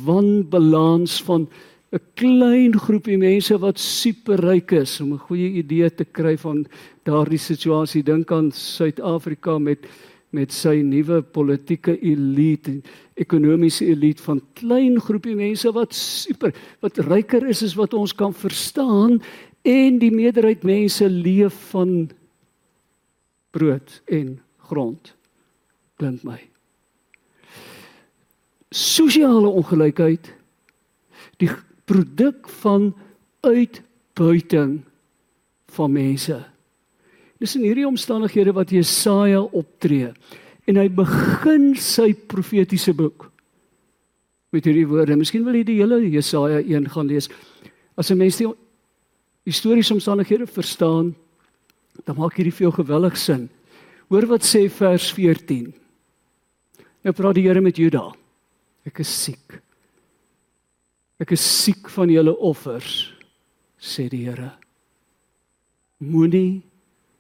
wanbalans 0.06 1.24
van 1.24 1.50
'n 1.94 2.02
klein 2.18 2.74
groepie 2.74 3.20
mense 3.22 3.54
wat 3.62 3.78
superryk 3.78 4.72
is 4.72 5.00
om 5.02 5.14
'n 5.14 5.26
goeie 5.30 5.62
idee 5.62 5.90
te 5.90 6.06
kry 6.06 6.36
van 6.38 6.66
daardie 7.06 7.38
situasie. 7.38 8.04
Dink 8.04 8.32
aan 8.32 8.52
Suid-Afrika 8.52 9.60
met 9.60 9.86
met 10.34 10.52
sy 10.52 10.82
nuwe 10.82 11.22
politieke 11.22 11.94
elite 12.02 12.82
ekonomiese 13.22 13.86
elite 13.86 14.24
van 14.24 14.42
klein 14.58 14.98
groepie 15.00 15.36
mense 15.36 15.72
wat 15.72 15.94
super 15.94 16.50
wat 16.82 16.98
ryker 16.98 17.46
is 17.48 17.62
as 17.62 17.76
wat 17.78 17.94
ons 17.94 18.14
kan 18.14 18.34
verstaan 18.34 19.22
en 19.62 20.00
die 20.00 20.12
meerderheid 20.12 20.64
mense 20.64 21.06
leef 21.10 21.54
van 21.70 22.10
brood 23.52 24.02
en 24.10 24.40
grond. 24.58 25.14
Klink 26.02 26.24
my. 26.24 26.40
Sosiale 28.74 29.54
ongelykheid 29.54 30.34
die 31.38 31.50
produk 31.86 32.50
van 32.62 32.94
uitbuiting 33.42 34.82
van 35.76 35.92
mense. 35.92 36.40
Dis 37.40 37.56
in 37.56 37.66
hierdie 37.68 37.88
omstandighede 37.88 38.54
wat 38.56 38.72
Jesaja 38.72 39.42
optree 39.42 40.14
En 40.70 40.80
hy 40.80 40.88
begin 40.96 41.74
sy 41.80 42.14
profetiese 42.16 42.94
boek 42.96 43.28
met 44.54 44.68
hierdie 44.68 44.88
woorde. 44.88 45.18
Miskien 45.20 45.44
wil 45.44 45.58
jy 45.58 45.66
die 45.68 45.80
hele 45.82 46.00
Jesaja 46.06 46.62
1 46.62 46.88
gaan 46.94 47.10
lees. 47.10 47.28
As 47.98 48.12
'n 48.12 48.18
mens 48.18 48.38
die 48.38 48.48
historiese 49.44 49.94
omstandighede 49.94 50.48
verstaan, 50.48 51.16
dan 52.06 52.16
maak 52.16 52.38
hierdie 52.38 52.54
vir 52.54 52.70
jou 52.70 52.72
geweldig 52.72 53.18
sin. 53.18 53.50
Hoor 54.10 54.26
wat 54.28 54.44
sê 54.44 54.70
vers 54.70 55.12
14. 55.12 55.74
Nou 57.04 57.14
praat 57.14 57.36
die 57.36 57.44
Here 57.44 57.62
met 57.62 57.76
Juda. 57.76 58.14
Ek 58.86 59.00
is 59.00 59.24
siek. 59.24 59.63
Ek 61.22 61.36
is 61.36 61.44
siek 61.44 61.90
van 61.94 62.10
julle 62.10 62.34
offers, 62.42 63.12
sê 63.78 64.08
die 64.10 64.26
Here. 64.26 64.52
Moenie 66.04 66.64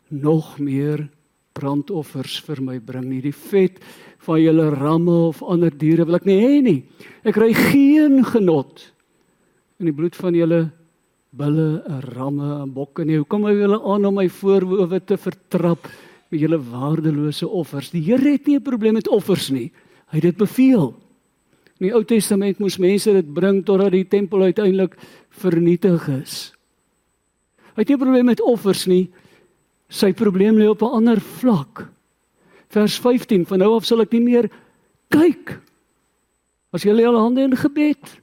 nog 0.09 0.57
meer 0.59 1.05
brandoffers 1.53 2.39
vir 2.47 2.61
my 2.61 2.79
bring 2.81 3.05
nie. 3.09 3.21
Die 3.21 3.35
vet 3.35 3.79
van 4.25 4.39
julle 4.41 4.69
ramme 4.73 5.15
of 5.29 5.43
ander 5.45 5.73
diere 5.73 6.07
wil 6.07 6.17
ek 6.17 6.27
nie 6.27 6.39
hê 6.41 6.55
nie. 6.65 6.79
Ek 7.23 7.37
kry 7.37 7.51
geen 7.53 8.23
genot 8.25 8.89
in 9.79 9.89
die 9.89 9.95
bloed 9.95 10.17
van 10.17 10.35
julle 10.37 10.63
bulle, 11.33 11.81
ramme 12.13 12.59
en 12.61 12.73
bokke 12.73 13.05
nie. 13.05 13.19
Hoekom 13.21 13.47
wil 13.47 13.61
julle 13.61 13.79
aan 13.79 14.09
om 14.09 14.19
my 14.21 14.27
voorhoewe 14.31 14.99
te 15.01 15.17
vertrap 15.17 15.87
met 16.31 16.41
julle 16.41 16.59
waardelose 16.61 17.49
offers? 17.49 17.91
Die 17.93 18.03
Here 18.05 18.35
het 18.35 18.47
nie 18.47 18.57
'n 18.57 18.63
probleem 18.63 18.93
met 18.93 19.07
offers 19.07 19.49
nie. 19.49 19.71
Hy 20.09 20.21
het 20.21 20.23
dit 20.23 20.37
beveel. 20.37 20.93
In 21.81 21.87
die 21.87 21.93
Ou 21.95 22.03
Testament 22.05 22.59
moes 22.61 22.77
mense 22.81 23.13
dit 23.15 23.29
bring 23.33 23.63
totdat 23.65 23.93
die 23.95 24.05
tempel 24.09 24.45
uiteindelik 24.49 24.97
vernietig 25.33 26.05
is. 26.13 26.35
Hy 27.73 27.81
het 27.81 27.89
nie 27.89 27.95
'n 27.95 27.99
probleem 27.99 28.25
met 28.25 28.41
offers 28.41 28.85
nie. 28.85 29.09
Sy 29.89 30.13
probleem 30.13 30.55
lê 30.57 30.69
op 30.69 30.81
'n 30.81 30.95
ander 30.95 31.19
vlak. 31.19 31.89
Vers 32.69 32.99
15: 32.99 33.45
Van 33.45 33.59
nou 33.59 33.75
af 33.75 33.85
sal 33.85 34.01
ek 34.01 34.11
nie 34.11 34.21
meer 34.21 34.49
kyk 35.09 35.59
as 36.71 36.83
julle 36.83 37.01
julle 37.01 37.19
hande 37.19 37.41
in 37.41 37.55
gebed 37.55 38.21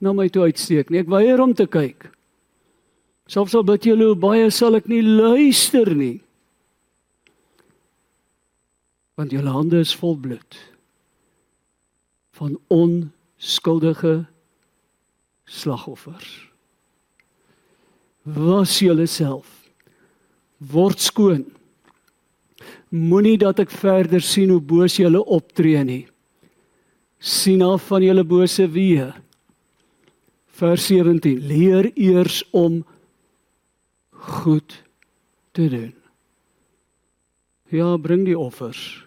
na 0.00 0.12
my 0.12 0.28
toe 0.28 0.42
uitsteek 0.42 0.90
nie. 0.90 1.00
Ek 1.00 1.08
weier 1.08 1.40
om 1.40 1.54
te 1.54 1.66
kyk. 1.66 2.10
Selfs 3.26 3.54
al 3.54 3.64
bid 3.64 3.84
julle 3.84 4.14
baie 4.14 4.50
sal 4.50 4.74
ek 4.74 4.88
nie 4.88 5.02
luister 5.02 5.94
nie. 5.94 6.20
Want 9.16 9.32
julle 9.32 9.50
hande 9.50 9.80
is 9.80 9.94
vol 9.94 10.16
bloed 10.16 10.75
van 12.36 12.56
onskuldige 12.72 14.26
slagoffers. 15.44 16.32
Was 18.22 18.78
julle 18.82 19.06
self 19.06 19.56
word 20.58 21.00
skoon. 21.00 21.44
Moenie 22.88 23.36
dat 23.38 23.60
ek 23.60 23.72
verder 23.74 24.22
sien 24.24 24.50
hoe 24.54 24.62
boos 24.62 24.96
julle 24.96 25.20
optree 25.20 25.82
nie. 25.84 26.04
sien 27.18 27.62
af 27.64 27.88
van 27.88 28.04
julle 28.04 28.22
bose 28.28 28.66
weë. 28.70 29.08
Vers 30.56 30.86
17: 30.88 31.40
Leer 31.48 31.90
eers 31.94 32.42
om 32.52 32.84
goed 34.10 34.82
te 35.52 35.68
doen. 35.68 35.94
Ja, 37.72 37.96
bring 37.96 38.24
die 38.24 38.38
offers. 38.38 39.04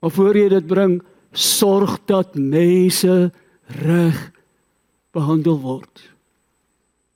Maar 0.00 0.10
voor 0.10 0.36
jy 0.36 0.48
dit 0.48 0.66
bring, 0.66 0.98
sorg 1.32 1.98
dat 2.06 2.34
mense 2.36 3.32
reg 3.82 4.18
behandel 5.12 5.60
word. 5.60 6.02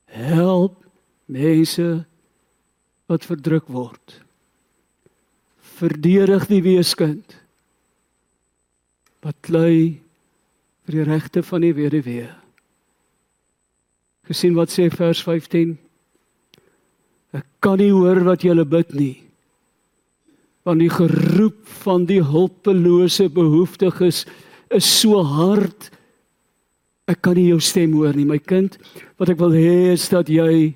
Help 0.05 0.85
mense 1.25 2.07
wat 3.07 3.27
verdruk 3.29 3.69
word. 3.69 4.21
Verdedig 5.77 6.49
die 6.49 6.63
weeskind 6.65 7.37
wat 9.27 9.37
klei 9.43 9.99
vir 10.87 11.01
die 11.01 11.07
regte 11.09 11.43
van 11.43 11.65
die 11.65 11.75
weduwee. 11.75 12.29
Gesien 14.27 14.55
wat 14.55 14.71
sê 14.71 14.87
vers 14.91 15.23
15? 15.27 15.75
Ek 17.35 17.47
kan 17.63 17.81
nie 17.83 17.91
hoor 17.91 18.23
wat 18.27 18.47
jy 18.47 18.55
bid 18.65 18.95
nie. 18.95 19.26
Want 20.67 20.83
die 20.83 20.91
geroep 20.91 21.63
van 21.85 22.09
die 22.09 22.23
hulpelose 22.25 23.29
behoeftiges 23.31 24.25
is 24.75 24.87
so 24.87 25.23
hard. 25.23 25.91
Ek 27.07 27.23
kan 27.23 27.39
nie 27.39 27.53
jou 27.53 27.61
stem 27.63 27.95
hoor 27.95 28.17
nie, 28.19 28.27
my 28.27 28.41
kind. 28.43 28.75
Wat 29.21 29.31
ek 29.31 29.39
wil 29.39 29.55
hê 29.55 29.93
is 29.95 30.09
dat 30.11 30.27
jy 30.29 30.75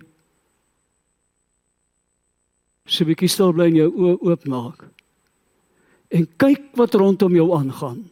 so 2.87 3.05
'n 3.05 3.11
bietjie 3.11 3.31
stil 3.31 3.53
bly 3.53 3.67
en 3.67 3.77
jou 3.77 3.91
oë 3.91 4.17
oopmaak. 4.23 4.87
En 6.11 6.27
kyk 6.39 6.75
wat 6.75 6.95
rondom 6.95 7.35
jou 7.35 7.51
aangaan. 7.55 8.11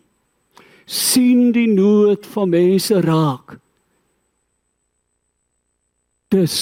sien 0.88 1.51
die 1.53 1.69
nood 1.69 2.25
van 2.33 2.49
mense 2.49 2.97
raak. 3.05 3.59
Dis 6.33 6.57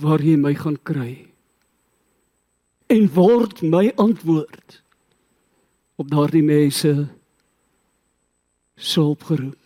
waar 0.00 0.24
jy 0.24 0.36
my 0.40 0.54
gaan 0.56 0.78
kry. 0.80 1.26
En 2.92 3.06
word 3.14 3.62
my 3.66 3.90
antwoord 3.98 4.80
op 5.96 6.10
daardie 6.12 6.44
mense 6.44 6.92
sulp 8.76 9.24
geroep. 9.26 9.58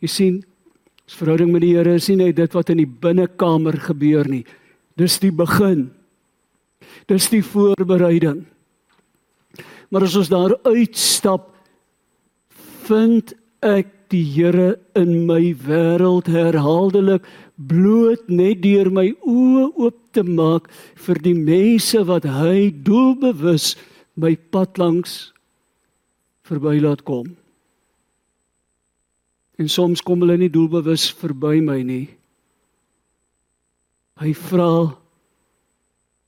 Jy 0.00 0.10
sien, 0.10 0.36
ons 1.06 1.18
verhouding 1.18 1.50
met 1.52 1.64
die 1.64 1.74
Here 1.74 1.96
is 1.98 2.08
nie 2.08 2.20
net 2.20 2.36
dit 2.38 2.54
wat 2.54 2.70
in 2.72 2.80
die 2.82 2.88
binnekamer 2.88 3.76
gebeur 3.88 4.28
nie. 4.30 4.44
Dis 4.96 5.18
die 5.20 5.32
begin. 5.34 5.88
Dis 7.10 7.28
die 7.32 7.42
voorbereiding. 7.44 8.44
Maar 9.90 10.06
as 10.06 10.16
ons 10.18 10.30
daar 10.32 10.56
uitstap, 10.66 11.50
vind 12.86 13.34
ek 13.66 13.90
die 14.12 14.24
Here 14.24 14.76
in 14.98 15.26
my 15.28 15.54
wêreld 15.66 16.28
herhaaldelik 16.30 17.24
bloot 17.56 18.28
net 18.28 18.62
deur 18.64 18.90
my 18.92 19.08
oë 19.24 19.64
oop 19.74 19.98
te 20.16 20.24
maak 20.26 20.68
vir 21.06 21.20
die 21.24 21.34
mense 21.36 22.02
wat 22.08 22.28
hy 22.28 22.70
doelbewus 22.86 23.74
my 24.16 24.34
pad 24.52 24.78
langs 24.80 25.16
verby 26.46 26.78
laat 26.80 27.02
kom. 27.08 27.34
En 29.56 29.68
soms 29.72 30.02
kom 30.04 30.22
hulle 30.22 30.36
nie 30.40 30.52
doelbewus 30.52 31.08
verby 31.16 31.58
my 31.64 31.80
nie. 31.86 32.06
Hy 34.20 34.32
vra 34.46 34.70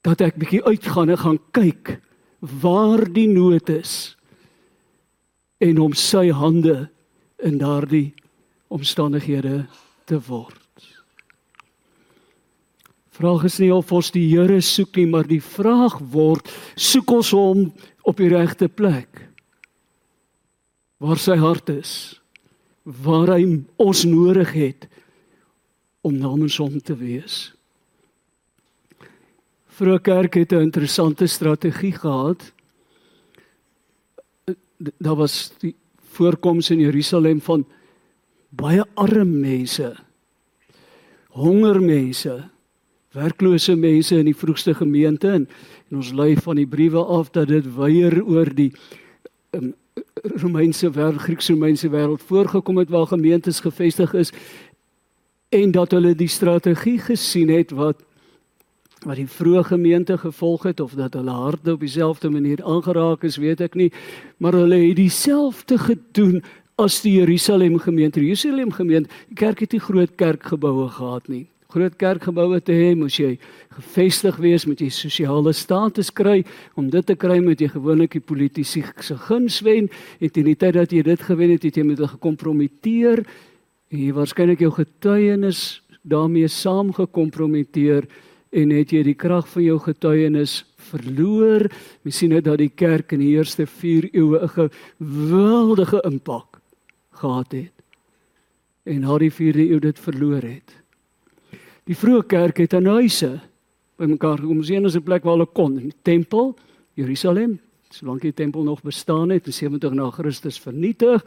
dat 0.04 0.22
ek 0.24 0.38
bietjie 0.40 0.64
uitgaan 0.64 1.12
en 1.12 1.20
gaan 1.20 1.40
kyk 1.56 1.98
waar 2.40 3.04
die 3.12 3.28
nood 3.28 3.68
is 3.72 4.14
en 5.64 5.80
om 5.82 5.94
sy 5.96 6.28
hande 6.32 6.86
in 7.42 7.58
daardie 7.58 8.14
omstandighede 8.68 9.66
te 10.04 10.18
word. 10.28 10.56
Vraag 13.18 13.48
is 13.48 13.58
nie 13.58 13.72
of 13.74 13.90
ons 13.90 14.12
die 14.14 14.28
Here 14.30 14.60
soek 14.62 14.94
nie, 15.00 15.08
maar 15.10 15.26
die 15.26 15.42
vraag 15.42 15.96
word, 16.12 16.46
soek 16.78 17.10
ons 17.16 17.32
hom 17.34 17.64
op 18.06 18.20
die 18.20 18.30
regte 18.30 18.68
plek? 18.70 19.24
Waar 21.02 21.18
sy 21.18 21.34
hart 21.38 21.72
is, 21.72 21.92
waar 22.86 23.34
hy 23.34 23.42
ons 23.82 24.04
nodig 24.06 24.54
het 24.54 24.86
om 26.06 26.14
namens 26.14 26.60
hom 26.62 26.78
te 26.78 26.94
wees. 26.98 27.48
Vroeger 29.78 30.00
kerk 30.02 30.34
het 30.34 30.52
'n 30.52 30.70
interessante 30.70 31.26
strategie 31.26 31.92
gehad. 31.92 32.52
Daar 34.78 35.16
was 35.16 35.50
die 35.58 35.74
voorkoms 36.18 36.70
in 36.74 36.82
Jerusalem 36.82 37.40
van 37.44 37.64
baie 38.50 38.84
arme 38.94 39.24
mense. 39.24 39.92
Honger 41.38 41.80
mense, 41.82 42.36
werklose 43.14 43.76
mense 43.78 44.18
in 44.18 44.28
die 44.28 44.36
vroegste 44.36 44.74
gemeente 44.74 45.30
en, 45.30 45.46
en 45.88 46.00
ons 46.00 46.12
lei 46.16 46.34
van 46.36 46.58
die 46.58 46.66
briewe 46.68 47.02
af 47.04 47.30
dat 47.36 47.50
dit 47.52 47.68
weier 47.76 48.18
oor 48.24 48.50
die 48.54 48.72
um, 49.56 49.74
Romeinse 50.38 50.90
wêreld, 50.94 51.22
Grieks-Romeinse 51.24 51.90
wêreld 51.90 52.22
voorgekom 52.26 52.78
het 52.82 52.90
waar 52.90 53.06
gemeentes 53.10 53.60
gevestig 53.64 54.14
is 54.18 54.32
en 55.54 55.72
dat 55.72 55.94
hulle 55.96 56.12
die 56.14 56.28
strategie 56.30 56.98
gesien 57.00 57.50
het 57.50 57.72
wat 57.74 58.02
wat 59.06 59.18
die 59.18 59.28
vroeë 59.30 59.64
gemeente 59.70 60.16
gevolg 60.18 60.64
het 60.70 60.80
of 60.80 60.96
dat 60.98 61.14
hulle 61.14 61.34
harte 61.34 61.72
op 61.76 61.82
dieselfde 61.84 62.30
manier 62.30 62.62
aangeraak 62.64 63.22
is, 63.28 63.36
weet 63.38 63.60
ek 63.60 63.76
nie, 63.78 63.92
maar 64.42 64.56
hulle 64.58 64.80
het 64.88 64.98
dieselfde 64.98 65.78
gedoen 65.78 66.42
as 66.78 67.00
die 67.02 67.16
Jerusalem 67.18 67.78
gemeente. 67.82 68.22
Jerusalem 68.22 68.72
gemeente, 68.74 69.10
die 69.30 69.38
kerk 69.38 69.62
het 69.64 69.74
nie 69.74 69.82
groot 69.82 70.14
kerkgeboue 70.18 70.88
gehad 70.94 71.30
nie. 71.30 71.46
Groot 71.68 71.96
kerkgeboue 72.00 72.60
te 72.64 72.72
hê, 72.72 72.92
moes 72.96 73.18
jy 73.18 73.34
gevestig 73.76 74.38
wees, 74.40 74.64
moet 74.66 74.80
jy 74.80 74.88
sosiale 74.94 75.52
status 75.52 76.08
kry. 76.14 76.40
Om 76.78 76.88
dit 76.90 77.04
te 77.06 77.16
kry 77.18 77.40
moet 77.44 77.60
jy 77.60 77.68
gewoonlik 77.74 78.14
die 78.16 78.24
politisie 78.24 78.84
se 79.04 79.18
guns 79.26 79.58
wen. 79.66 79.90
En 80.22 80.32
teen 80.32 80.48
die 80.48 80.56
tyd 80.56 80.78
dat 80.78 80.94
jy 80.94 81.02
dit 81.04 81.26
gewen 81.26 81.52
het, 81.56 81.66
het 81.66 81.76
jy 81.76 81.84
met 81.84 81.98
hulle 81.98 82.14
gekompromiteer 82.14 83.26
en 83.88 84.00
jy 84.00 84.14
waarskynlik 84.16 84.62
jou 84.62 84.70
getuienis 84.78 85.82
daarmee 86.08 86.48
saamgekompromiteer 86.48 88.06
en 88.50 88.70
het 88.70 88.92
jy 88.92 89.02
die 89.02 89.14
krag 89.14 89.48
van 89.48 89.62
jou 89.62 89.78
getuienis 89.78 90.64
verloor. 90.90 91.68
Ons 92.04 92.16
sien 92.16 92.30
dit 92.30 92.44
dat 92.44 92.58
die 92.58 92.70
kerk 92.70 93.12
in 93.12 93.20
die 93.20 93.34
eerste 93.36 93.66
4 93.66 94.10
eeue 94.12 94.40
'n 94.40 94.48
geweldige 94.48 96.00
impak 96.04 96.60
gehad 97.10 97.52
het. 97.52 97.72
En 98.84 99.00
na 99.00 99.18
die 99.18 99.30
4de 99.30 99.68
eeu 99.70 99.80
dit 99.80 99.98
verloor 99.98 100.42
het. 100.42 100.70
Die 101.84 101.96
vroeë 101.96 102.26
kerk 102.26 102.58
het 102.58 102.72
in 102.72 102.86
huise 102.86 103.40
bymekaar 103.98 104.40
kom 104.40 104.62
sien 104.62 104.86
as 104.86 104.96
'n 104.96 105.02
plek 105.02 105.24
waar 105.24 105.36
hulle 105.36 105.46
kon, 105.52 105.78
in 105.78 105.90
die 105.90 106.02
tempel, 106.02 106.56
Jerusalem, 106.94 107.58
solank 107.90 108.22
die 108.22 108.32
tempel 108.32 108.62
nog 108.62 108.82
bestaan 108.82 109.30
het, 109.30 109.46
in 109.46 109.52
70 109.52 109.92
na 109.92 110.10
Christus 110.10 110.58
vernietig, 110.58 111.24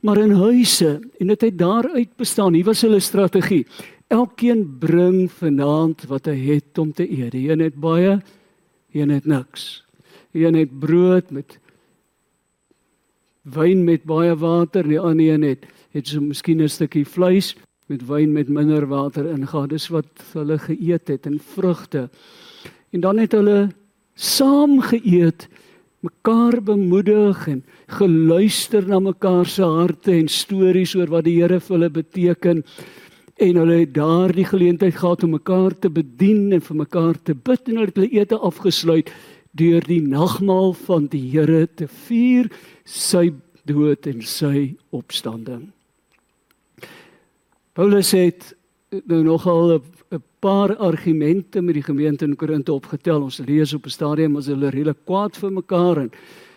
maar 0.00 0.18
in 0.18 0.30
huise 0.30 1.00
en 1.20 1.26
dit 1.26 1.40
het 1.40 1.58
daaruit 1.58 2.16
bestaan. 2.16 2.54
Hier 2.54 2.64
was 2.64 2.82
hulle 2.82 3.00
strategie. 3.00 3.66
Elkeen 4.08 4.78
bring 4.78 5.26
vanaand 5.32 6.04
wat 6.06 6.28
hy 6.30 6.36
het 6.54 6.78
om 6.78 6.92
te 6.94 7.06
eet. 7.10 7.34
Een 7.34 7.60
het 7.64 7.74
baie, 7.74 8.20
een 8.94 9.10
het 9.10 9.26
niks. 9.26 9.82
Een 10.32 10.54
het 10.54 10.78
brood 10.78 11.30
met 11.30 11.58
wyn 13.42 13.84
met 13.84 14.04
baie 14.06 14.34
water, 14.38 14.86
die 14.86 15.00
ander 15.00 15.34
een 15.34 15.42
het 15.42 15.66
het 15.96 16.08
so 16.08 16.20
miskien 16.20 16.62
'n 16.62 16.68
stukkie 16.68 17.06
vleis 17.06 17.56
met 17.86 18.06
wyn 18.06 18.32
met 18.32 18.48
minder 18.48 18.86
water 18.86 19.26
ingaan. 19.26 19.68
Dis 19.68 19.88
wat 19.88 20.06
hulle 20.32 20.58
geëet 20.58 21.08
het 21.08 21.26
en 21.26 21.38
vrugte. 21.38 22.10
En 22.90 23.00
dan 23.00 23.18
het 23.18 23.32
hulle 23.32 23.70
saam 24.14 24.80
geëet, 24.80 25.48
mekaar 26.00 26.62
bemoedig 26.62 27.48
en 27.48 27.64
geluister 27.86 28.86
na 28.86 28.98
mekaar 28.98 29.46
se 29.46 29.62
harte 29.62 30.12
en 30.12 30.28
stories 30.28 30.94
oor 30.94 31.06
wat 31.06 31.24
die 31.24 31.40
Here 31.40 31.60
vir 31.60 31.74
hulle 31.76 31.90
beteken 31.90 32.64
en 33.36 33.56
hulle 33.60 33.80
het 33.82 33.94
daardie 33.94 34.46
geleentheid 34.48 34.96
gehad 34.96 35.24
om 35.26 35.34
mekaar 35.36 35.74
te 35.78 35.90
bedien 35.92 36.52
en 36.56 36.62
vir 36.64 36.76
mekaar 36.76 37.18
te 37.22 37.34
bid 37.34 37.68
en 37.68 37.80
hulle 37.80 37.90
het 37.90 37.98
hulle 38.00 38.20
ete 38.20 38.38
afgesluit 38.38 39.12
deur 39.56 39.84
die 39.84 40.00
nagmaal 40.04 40.72
van 40.86 41.08
die 41.12 41.22
Here 41.32 41.66
te 41.66 41.88
vier 42.08 42.48
sy 42.84 43.30
dood 43.68 44.06
en 44.06 44.22
sy 44.22 44.76
opstanding. 44.94 45.68
Paulus 47.76 48.12
het 48.16 48.54
nou 49.04 49.22
nogal 49.22 49.80
'n 50.10 50.22
paar 50.40 50.76
argumente 50.76 51.60
met 51.60 51.74
die 51.74 51.82
gemeente 51.82 52.24
in 52.24 52.36
Korinthe 52.36 52.72
opgetel. 52.72 53.22
Ons 53.22 53.38
lees 53.38 53.74
op 53.74 53.86
'n 53.86 53.90
stadium 53.90 54.36
as 54.36 54.46
hulle 54.46 54.70
redelik 54.70 55.04
kwaad 55.04 55.36
vir 55.36 55.52
mekaar 55.52 55.98
en 55.98 56.10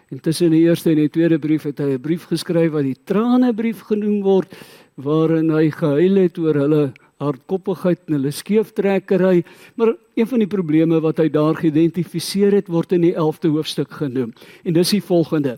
intussen 0.09 0.45
in 0.45 0.51
die 0.51 0.67
eerste 0.67 0.89
en 0.89 0.95
die 0.95 1.09
tweede 1.09 1.39
brief 1.39 1.63
het 1.63 1.79
hy 1.79 1.93
'n 1.93 2.01
brief 2.01 2.25
geskryf 2.25 2.71
wat 2.71 2.83
die 2.83 2.97
tranebrief 3.03 3.81
genoem 3.81 4.21
word 4.21 4.55
waarin 4.99 5.51
hy 5.53 5.69
gehuil 5.71 6.19
het 6.19 6.39
oor 6.41 6.57
hulle 6.59 6.83
hardkoppigheid 7.19 8.07
en 8.07 8.15
hulle 8.17 8.31
skeeftrekkery, 8.31 9.43
maar 9.75 9.93
een 10.15 10.27
van 10.27 10.43
die 10.43 10.49
probleme 10.51 10.99
wat 11.03 11.19
hy 11.19 11.27
daar 11.31 11.57
geïdentifiseer 11.59 12.55
het 12.55 12.71
word 12.71 12.95
in 12.95 13.03
die 13.07 13.13
11de 13.15 13.51
hoofstuk 13.55 13.91
genoem. 13.99 14.31
En 14.63 14.75
dis 14.75 14.95
die 14.95 15.03
volgende. 15.03 15.57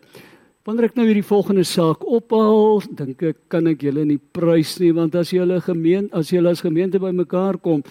Wanneer 0.66 0.92
ek 0.92 0.98
nou 0.98 1.08
hierdie 1.08 1.26
volgende 1.26 1.66
saak 1.66 2.04
ophaal, 2.06 2.82
dink 2.98 3.22
ek 3.32 3.38
kan 3.50 3.70
ek 3.70 3.82
julle 3.86 4.06
nie 4.06 4.20
prys 4.22 4.76
nie 4.82 4.92
want 4.94 5.16
as 5.18 5.34
julle 5.34 5.58
gemeen 5.66 6.10
as 6.18 6.34
julle 6.34 6.54
as 6.54 6.62
gemeente 6.62 7.02
bymekaar 7.02 7.58
kom, 7.62 7.82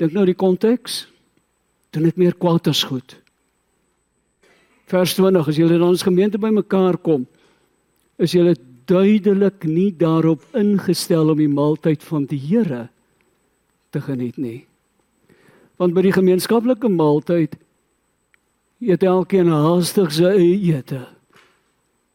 dink 0.00 0.14
nou 0.16 0.24
die 0.28 0.36
konteks, 0.36 1.02
dan 1.92 2.06
dit 2.08 2.20
meer 2.20 2.36
kwaad 2.36 2.68
as 2.70 2.84
goed. 2.88 3.16
Vers 4.88 5.12
20, 5.18 5.48
as 5.52 5.60
julle 5.60 5.76
dan 5.76 5.92
as 5.92 6.04
gemeente 6.04 6.40
bymekaar 6.40 6.96
kom, 7.04 7.26
is 8.16 8.32
julle 8.32 8.56
duidelik 8.88 9.64
nie 9.68 9.90
daarop 9.92 10.44
ingestel 10.56 11.30
om 11.32 11.38
die 11.40 11.50
maaltyd 11.50 12.02
van 12.08 12.24
die 12.28 12.40
Here 12.40 12.88
te 13.92 14.00
geniet 14.00 14.36
nie. 14.40 14.64
Want 15.78 15.94
by 15.94 16.02
die 16.08 16.14
gemeenskaplike 16.14 16.90
maaltyd 16.90 17.54
eet 18.82 19.04
elkeen 19.06 19.50
haastig 19.52 20.12
sy 20.14 20.32
eie 20.32 20.58
ete. 20.72 21.04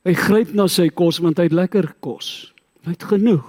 Hy 0.04 0.14
gryp 0.20 0.54
na 0.56 0.68
sy 0.68 0.90
kos 0.92 1.22
want 1.24 1.40
hy 1.40 1.48
het 1.48 1.56
lekker 1.56 1.94
kos. 2.04 2.52
Hy 2.84 2.96
het 2.96 3.08
genoeg. 3.08 3.46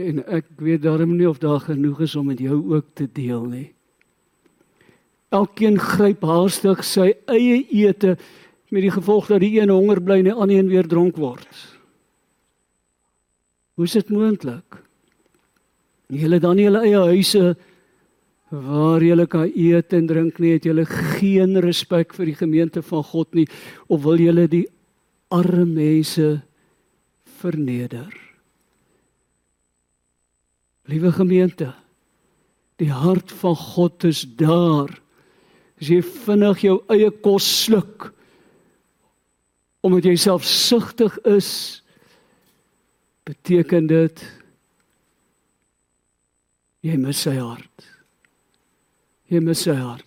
En 0.00 0.20
ek 0.28 0.48
weet 0.60 0.84
daarom 0.84 1.14
nie 1.16 1.28
of 1.28 1.40
daar 1.40 1.60
genoeg 1.64 2.02
is 2.04 2.16
om 2.16 2.28
met 2.30 2.40
jou 2.40 2.58
ook 2.74 2.92
te 2.94 3.08
deel 3.08 3.44
nie. 3.48 3.68
Elkeen 5.34 5.78
gryp 5.80 6.24
haastig 6.24 6.84
sy 6.86 7.10
eie 7.32 7.62
ete 7.74 8.16
met 8.70 8.82
die 8.82 8.92
gevolg 8.92 9.28
dat 9.30 9.42
die 9.44 9.54
een 9.60 9.70
honger 9.70 10.00
bly 10.02 10.20
en 10.20 10.30
die 10.30 10.34
ander 10.34 10.58
een 10.58 10.70
weer 10.70 10.88
dronk 10.88 11.18
word. 11.20 11.48
Hoe 13.76 13.84
is 13.84 13.94
dit 13.98 14.10
moontlik? 14.10 14.78
Julle 16.12 16.38
dan 16.40 16.58
julle 16.58 16.82
eie 16.86 17.02
huise 17.12 17.56
waar 18.50 19.02
julle 19.02 19.26
kan 19.26 19.50
eet 19.50 19.92
en 19.96 20.06
drink 20.06 20.38
nie, 20.38 20.54
het 20.54 20.66
julle 20.68 20.86
geen 20.86 21.58
respek 21.62 22.14
vir 22.14 22.30
die 22.30 22.38
gemeente 22.38 22.82
van 22.86 23.02
God 23.04 23.34
nie 23.34 23.46
of 23.90 24.04
wil 24.06 24.20
julle 24.22 24.46
die 24.48 24.66
arme 25.34 25.66
mense 25.66 26.28
verneder? 27.42 28.14
Liewe 30.86 31.10
gemeente, 31.12 31.72
die 32.78 32.92
hart 32.94 33.32
van 33.42 33.56
God 33.58 34.04
is 34.06 34.22
daar. 34.38 34.92
As 35.76 35.90
jy 35.90 35.98
vinnig 36.00 36.62
jou 36.62 36.76
eie 36.94 37.10
kos 37.10 37.46
sluk, 37.64 38.12
omdat 39.84 40.06
jy 40.08 40.16
selfsugtig 40.18 41.18
is 41.28 41.50
beteken 43.26 43.86
dit 43.90 44.24
jy 46.86 46.96
mis 47.00 47.20
sy 47.26 47.34
hart. 47.38 47.86
Jy 49.26 49.40
mis 49.42 49.64
sy 49.66 49.74
hart. 49.74 50.04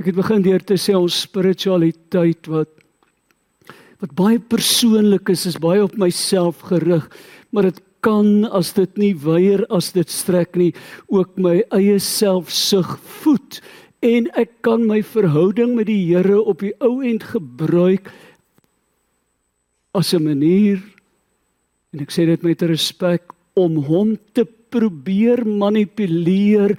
Ek 0.00 0.08
het 0.08 0.16
begin 0.16 0.44
deur 0.44 0.62
te 0.64 0.78
sê 0.80 0.94
ons 0.96 1.22
spiritualiteit 1.26 2.48
wat 2.50 2.76
wat 4.00 4.14
baie 4.16 4.38
persoonlik 4.40 5.28
is 5.28 5.42
is 5.44 5.58
baie 5.60 5.82
op 5.84 5.98
myself 6.00 6.62
gerig 6.70 7.04
maar 7.52 7.66
dit 7.68 7.82
kan 8.00 8.46
as 8.56 8.72
dit 8.76 8.98
nie 9.00 9.12
weier 9.24 9.66
as 9.74 9.92
dit 9.92 10.08
strek 10.08 10.56
nie 10.56 10.70
ook 11.12 11.36
my 11.36 11.60
eie 11.76 11.98
selfsug 12.00 12.96
voed. 13.20 13.60
En 14.00 14.30
ek 14.40 14.62
kan 14.64 14.86
my 14.88 15.02
verhouding 15.04 15.74
met 15.76 15.90
die 15.90 16.00
Here 16.08 16.40
op 16.40 16.64
die 16.64 16.72
ou 16.80 17.02
end 17.04 17.26
gebruik 17.34 18.08
as 19.92 20.14
'n 20.14 20.22
manier 20.22 20.78
en 21.92 22.00
ek 22.00 22.10
sê 22.10 22.26
dit 22.26 22.42
met 22.42 22.62
respek 22.62 23.22
om 23.54 23.76
hom 23.76 24.18
te 24.32 24.44
probeer 24.44 25.42
manipuleer 25.44 26.78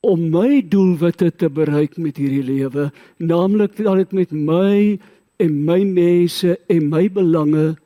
om 0.00 0.30
my 0.30 0.60
doelwitte 0.62 1.30
te 1.36 1.48
bereik 1.48 1.96
met 1.98 2.16
hierdie 2.20 2.44
lewe, 2.44 2.90
naamlik 3.18 3.76
dat 3.76 3.96
dit 3.96 4.12
met 4.12 4.32
my 4.32 4.98
en 5.42 5.64
my 5.64 5.80
mense 5.84 6.58
en 6.68 6.90
my 6.90 7.08
belange 7.08 7.76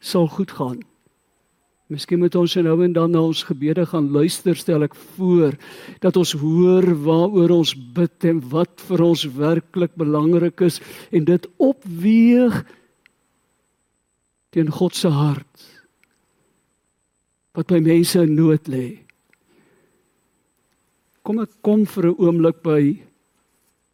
sal 0.00 0.28
goed 0.28 0.50
gaan. 0.50 0.78
Miskien 1.86 2.18
moet 2.18 2.34
ons 2.34 2.54
nou 2.66 2.76
en 2.82 2.92
dan 2.92 3.12
na 3.14 3.20
ons 3.22 3.44
gebede 3.46 3.84
gaan 3.86 4.08
luister, 4.10 4.56
stel 4.58 4.82
ek 4.82 4.94
voor, 5.14 5.54
dat 6.02 6.16
ons 6.18 6.32
hoor 6.34 6.86
waaroor 7.06 7.60
ons 7.60 7.74
bid 7.94 8.26
en 8.26 8.40
wat 8.50 8.82
vir 8.88 9.04
ons 9.06 9.22
werklik 9.36 9.94
belangrik 9.94 10.64
is 10.66 10.80
en 11.14 11.24
dit 11.24 11.46
opweeg 11.62 12.64
teen 14.56 14.72
God 14.72 14.96
se 14.96 15.10
hart 15.12 15.64
wat 17.56 17.68
by 17.72 17.80
mense 17.80 18.20
in 18.20 18.34
nood 18.36 18.68
lê. 18.68 18.98
Kom 21.24 21.40
ek 21.40 21.58
kom 21.64 21.84
vir 21.84 22.08
'n 22.08 22.16
oomblik 22.20 22.62
by 22.64 22.82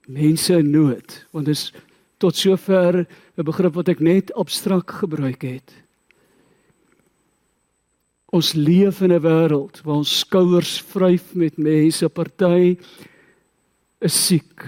mense 0.06 0.50
in 0.50 0.70
nood 0.70 1.26
want 1.32 1.46
dit 1.46 1.56
is 1.58 1.72
tot 2.18 2.34
sover 2.34 3.06
'n 3.38 3.44
begrip 3.44 3.74
wat 3.74 3.88
ek 3.88 4.00
net 4.00 4.30
abstrakt 4.34 5.02
gebruik 5.02 5.42
het. 5.42 5.70
Ons 8.30 8.54
leef 8.54 9.02
in 9.02 9.12
'n 9.12 9.22
wêreld 9.22 9.82
waar 9.82 9.98
ons 9.98 10.18
skouers 10.20 10.80
vryf 10.80 11.34
met 11.34 11.58
mense 11.58 12.08
party 12.08 12.78
is 14.00 14.26
siek. 14.26 14.62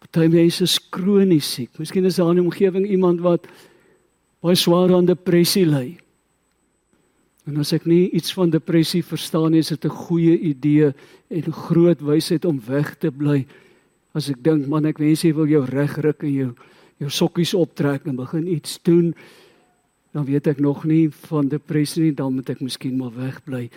Party 0.00 0.28
mense 0.28 0.62
is 0.62 0.78
kronies 0.78 1.54
siek. 1.54 1.78
Miskien 1.78 2.04
is 2.04 2.16
daar 2.16 2.30
in 2.30 2.36
die 2.36 2.44
omgewing 2.44 2.86
iemand 2.86 3.20
wat 3.20 3.46
baie 4.40 4.56
swaar 4.56 4.94
aan 4.96 5.06
depressie 5.06 5.66
ly. 5.66 5.98
En 7.48 7.60
as 7.60 7.72
ek 7.72 7.86
nie 7.88 8.10
iets 8.16 8.32
van 8.36 8.50
depressie 8.50 9.02
verstaan 9.04 9.52
nie, 9.52 9.60
is 9.60 9.68
dit 9.68 9.84
'n 9.84 9.88
goeie 10.06 10.38
idee 10.38 10.92
en 11.28 11.52
groot 11.52 12.00
wysheid 12.00 12.44
om 12.44 12.60
weg 12.66 12.98
te 12.98 13.10
bly. 13.10 13.46
As 14.14 14.28
ek 14.30 14.42
dink 14.42 14.66
man, 14.66 14.86
ek 14.86 14.98
wens 14.98 15.22
jy 15.22 15.32
wil 15.34 15.46
jou 15.46 15.64
regruk 15.64 16.22
en 16.22 16.32
jou 16.32 16.54
jou 17.00 17.08
sokkies 17.08 17.54
optrek 17.54 18.04
en 18.06 18.16
begin 18.16 18.46
iets 18.46 18.78
doen, 18.82 19.14
dan 20.12 20.24
weet 20.24 20.46
ek 20.46 20.60
nog 20.60 20.84
nie 20.84 21.08
van 21.30 21.48
depressie 21.48 22.02
nie, 22.02 22.14
dan 22.14 22.34
moet 22.34 22.50
ek 22.50 22.60
miskien 22.60 22.98
maar 22.98 23.14
wegbly. 23.14 23.70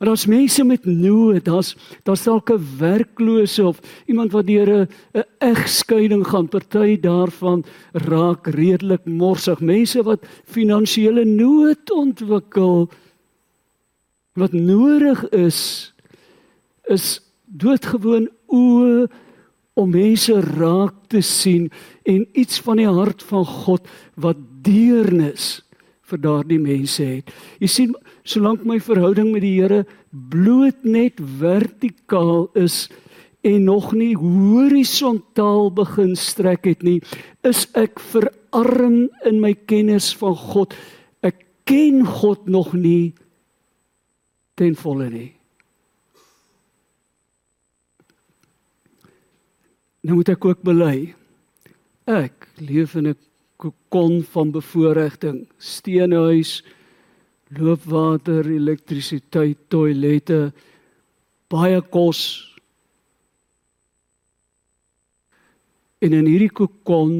Maar 0.00 0.08
daar's 0.08 0.26
mense 0.26 0.64
met 0.64 0.84
nood, 0.84 1.44
daar's 1.44 1.76
daar's 2.02 2.22
dalk 2.24 2.50
'n 2.50 2.64
werklose 2.78 3.66
of 3.66 3.80
iemand 4.06 4.32
wat 4.32 4.46
deur 4.46 4.88
'n 5.12 5.24
egskeiding 5.38 6.26
gaan. 6.26 6.48
Party 6.48 7.00
daarvan 7.00 7.64
raak 7.92 8.46
redelik 8.46 9.04
morsig. 9.04 9.60
Mense 9.60 10.02
wat 10.02 10.26
finansiële 10.44 11.24
nood 11.24 11.90
ontwikkel 11.90 12.88
wat 14.32 14.52
nodig 14.52 15.28
is 15.28 15.92
is 16.84 17.20
doodgewoon 17.44 18.30
oë 18.46 19.06
om 19.74 19.90
mense 19.90 20.40
raak 20.40 20.94
te 21.06 21.20
sien 21.20 21.70
en 22.02 22.28
iets 22.32 22.60
van 22.60 22.76
die 22.76 22.88
hart 22.88 23.22
van 23.22 23.44
God 23.44 23.88
wat 24.14 24.36
deernis 24.62 25.60
vir 26.10 26.20
daardie 26.22 26.60
mense 26.60 27.04
het. 27.04 27.30
Jy 27.62 27.70
sien, 27.70 27.94
solank 28.24 28.64
my 28.68 28.78
verhouding 28.82 29.30
met 29.32 29.44
die 29.44 29.56
Here 29.60 29.84
bloot 30.10 30.84
net 30.84 31.20
vertikaal 31.40 32.48
is 32.58 32.88
en 33.46 33.64
nog 33.64 33.92
nie 33.96 34.12
horisontaal 34.18 35.70
begin 35.72 36.12
strek 36.18 36.66
het 36.68 36.82
nie, 36.84 36.98
is 37.46 37.64
ek 37.78 38.02
verarm 38.12 39.06
in 39.24 39.40
my 39.40 39.54
kennis 39.54 40.10
van 40.20 40.36
God. 40.36 40.76
Ek 41.24 41.46
ken 41.64 42.04
God 42.04 42.48
nog 42.50 42.74
nie 42.76 43.14
ten 44.60 44.76
volle 44.76 45.08
nie. 45.08 45.30
Nou 50.04 50.16
moet 50.20 50.32
ek 50.32 50.44
ook 50.48 50.62
bely. 50.64 51.12
Ek 52.08 52.48
leef 52.60 52.94
in 52.96 53.08
'n 53.08 53.16
kokon 53.60 54.20
van 54.32 54.52
bevoordiging, 54.54 55.44
steenhuis, 55.60 56.60
loopwater, 57.58 58.46
elektrisiteit, 58.48 59.58
toilette, 59.68 60.50
baie 61.50 61.80
kos. 61.92 62.22
En 66.00 66.14
in 66.16 66.28
hierdie 66.30 66.52
kokon 66.54 67.14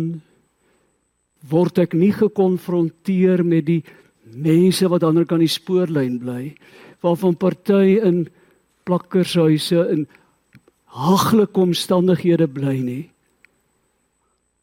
word 1.50 1.80
ek 1.82 1.96
nie 1.96 2.12
gekonfronteer 2.14 3.42
met 3.44 3.66
die 3.68 3.82
mense 4.30 4.86
wat 4.92 5.04
ander 5.04 5.26
kant 5.28 5.42
die 5.42 5.50
spoorlyn 5.50 6.18
bly, 6.22 6.52
waarvan 7.02 7.36
party 7.40 7.98
in 7.98 8.24
plakkershuise 8.88 9.82
in 9.92 10.06
haglike 10.90 11.60
omstandighede 11.60 12.48
bly 12.50 12.76
nie. 12.82 13.04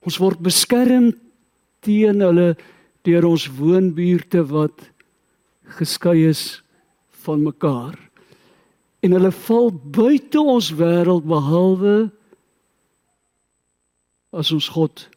Ons 0.08 0.20
word 0.22 0.42
beskerm 0.44 1.12
teen 1.80 2.22
hulle 2.22 2.56
deur 3.08 3.26
ons 3.26 3.48
woonbuurte 3.58 4.44
wat 4.52 4.90
geskei 5.80 6.28
is 6.28 6.62
van 7.24 7.44
mekaar. 7.44 7.96
En 9.04 9.13
hulle 9.16 9.32
val 9.32 9.72
buite 9.72 10.40
ons 10.42 10.72
wêreld 10.80 11.28
behalwe 11.28 11.98
as 14.32 14.52
ons 14.52 14.70
God 14.74 15.08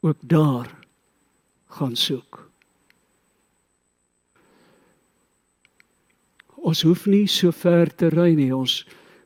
ook 0.00 0.20
daar 0.20 0.70
gaan 1.78 1.96
soek. 1.96 2.44
Ons 6.58 6.82
hoef 6.82 7.06
nie 7.06 7.26
so 7.30 7.52
ver 7.54 7.90
te 7.94 8.10
ry 8.12 8.32
nie. 8.36 8.50
Ons 8.54 8.82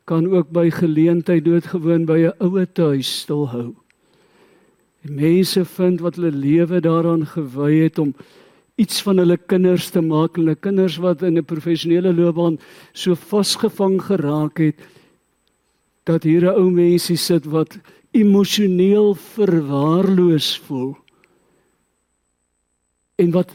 kan 0.09 0.27
ook 0.29 0.51
by 0.53 0.69
geleentheid 0.71 1.45
doodgewoon 1.47 2.05
by 2.07 2.19
'n 2.29 2.37
ouer 2.39 2.69
huis 2.77 3.21
stilhou. 3.23 3.75
En 5.03 5.15
mense 5.15 5.65
vind 5.65 6.01
wat 6.01 6.17
hulle 6.17 6.31
lewe 6.31 6.81
daaraan 6.81 7.27
gewy 7.27 7.83
het 7.83 7.99
om 7.99 8.15
iets 8.75 9.03
van 9.03 9.19
hulle 9.19 9.37
kinders 9.37 9.91
te 9.91 10.01
maak, 10.01 10.37
hulle 10.39 10.55
kinders 10.55 10.97
wat 11.03 11.23
in 11.23 11.39
'n 11.39 11.45
professionele 11.45 12.15
loopbaan 12.15 12.59
so 12.93 13.15
vasgevang 13.15 14.03
geraak 14.03 14.59
het 14.59 14.79
dat 16.05 16.23
hier 16.23 16.43
'n 16.43 16.55
ou 16.55 16.71
mensie 16.71 17.17
sit 17.17 17.45
wat 17.45 17.79
emosioneel 18.11 19.15
verwaarloos 19.15 20.59
voel 20.67 20.97
en 23.17 23.31
wat 23.31 23.55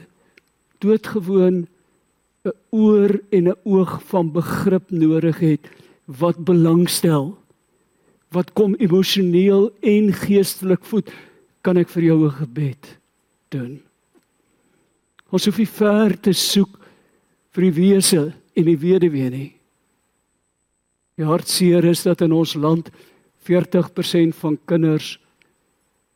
doodgewoon 0.79 1.67
'n 2.45 2.53
oor 2.69 3.19
en 3.29 3.47
'n 3.47 3.59
oog 3.63 4.03
van 4.03 4.31
begrip 4.31 4.91
nodig 4.91 5.39
het 5.39 5.69
wat 6.05 6.37
belangstel 6.37 7.37
wat 8.31 8.53
kom 8.53 8.75
emosioneel 8.75 9.71
en 9.81 10.13
geestelik 10.13 10.85
voed 10.85 11.11
kan 11.67 11.75
ek 11.75 11.91
vir 11.91 12.03
jou 12.07 12.19
'n 12.25 12.39
gebed 12.39 12.97
doen. 13.51 13.81
Ons 15.31 15.45
hoef 15.45 15.57
nie 15.57 15.67
ver 15.67 16.15
te 16.15 16.31
soek 16.31 16.79
vir 17.51 17.61
die 17.67 17.75
wese 17.75 18.33
en 18.55 18.65
die 18.65 18.79
weduwee 18.79 19.29
nie. 19.29 19.53
Die 21.17 21.25
hartseer 21.25 21.83
is 21.83 22.03
dat 22.03 22.21
in 22.21 22.31
ons 22.31 22.55
land 22.55 22.89
40% 23.43 24.35
van 24.35 24.57
kinders 24.65 25.19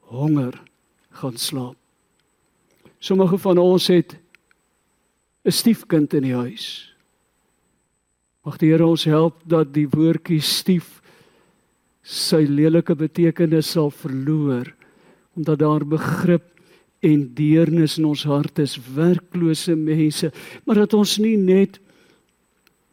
honger 0.07 0.55
gaan 1.11 1.37
slaap. 1.37 1.75
Sommige 2.99 3.37
van 3.37 3.57
ons 3.57 3.87
het 3.87 4.15
'n 5.43 5.51
stiefkind 5.51 6.13
in 6.13 6.23
die 6.23 6.35
huis. 6.35 6.93
Mag 8.45 8.57
die 8.57 8.71
Here 8.71 8.85
ons 8.85 9.03
help 9.03 9.41
dat 9.45 9.73
die 9.73 9.87
woordjie 9.87 10.41
stief 10.41 11.01
sy 12.03 12.45
lelike 12.47 12.95
betekenis 12.95 13.71
sal 13.71 13.91
verloor 13.91 14.80
omdat 15.41 15.59
daar 15.59 15.85
begrip 15.85 16.47
en 17.01 17.31
deernis 17.33 17.97
in 17.97 18.05
ons 18.11 18.23
hart 18.29 18.61
is 18.61 18.77
werklose 18.95 19.75
mense 19.75 20.29
maar 20.65 20.83
dat 20.85 20.93
ons 20.93 21.17
nie 21.21 21.37
net 21.37 21.79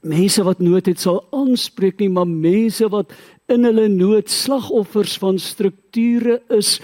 mense 0.08 0.42
wat 0.46 0.62
nood 0.64 0.88
het 0.88 1.02
sal 1.02 1.20
aanspreek 1.36 2.00
nie 2.00 2.10
maar 2.12 2.28
mense 2.28 2.88
wat 2.88 3.12
in 3.52 3.64
hulle 3.68 3.88
nood 3.92 4.32
slagoffers 4.32 5.18
van 5.20 5.38
strukture 5.40 6.38
is 6.54 6.78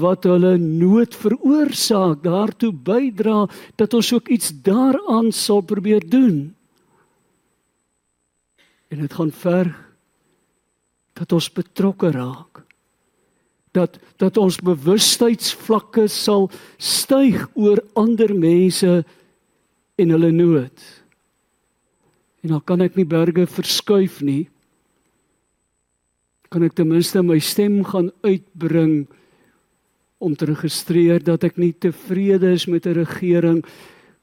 wat 0.00 0.26
hulle 0.28 0.56
nood 0.58 1.14
veroorsaak 1.14 2.24
daartoe 2.24 2.72
bydra 2.72 3.44
dat 3.78 3.94
ons 3.94 4.12
ook 4.16 4.28
iets 4.28 4.50
daaraan 4.66 5.30
sal 5.32 5.62
probeer 5.62 6.02
doen. 6.02 6.50
En 8.90 9.04
dit 9.04 9.12
gaan 9.12 9.30
ver 9.30 9.70
dat 11.14 11.32
ons 11.32 11.52
betrokke 11.52 12.10
raak 12.10 12.64
dat 13.76 13.98
dat 14.20 14.36
ons 14.36 14.58
bewustheidsvlakke 14.60 16.08
sal 16.08 16.50
styg 16.76 17.46
oor 17.54 17.80
ander 17.94 18.34
mense 18.34 19.04
en 20.00 20.14
hulle 20.14 20.32
nood. 20.34 20.82
En 22.42 22.56
dan 22.56 22.64
kan 22.64 22.80
ek 22.84 22.96
nie 22.96 23.06
berge 23.08 23.46
verskuif 23.46 24.20
nie. 24.24 24.48
Kan 26.50 26.64
ek 26.66 26.74
ten 26.74 26.88
minste 26.90 27.22
my 27.22 27.38
stem 27.38 27.82
gaan 27.86 28.10
uitbring 28.26 29.06
om 30.20 30.34
te 30.36 30.48
registreer 30.50 31.22
dat 31.24 31.44
ek 31.48 31.56
nie 31.60 31.72
tevrede 31.72 32.52
is 32.52 32.66
met 32.66 32.86
'n 32.86 32.98
regering 33.04 33.64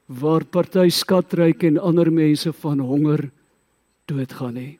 waar 0.06 0.44
party 0.44 0.88
skatryk 0.88 1.62
en 1.62 1.78
ander 1.78 2.12
mense 2.12 2.52
van 2.52 2.78
honger 2.78 3.30
doodgaan 4.06 4.54
nie. 4.54 4.78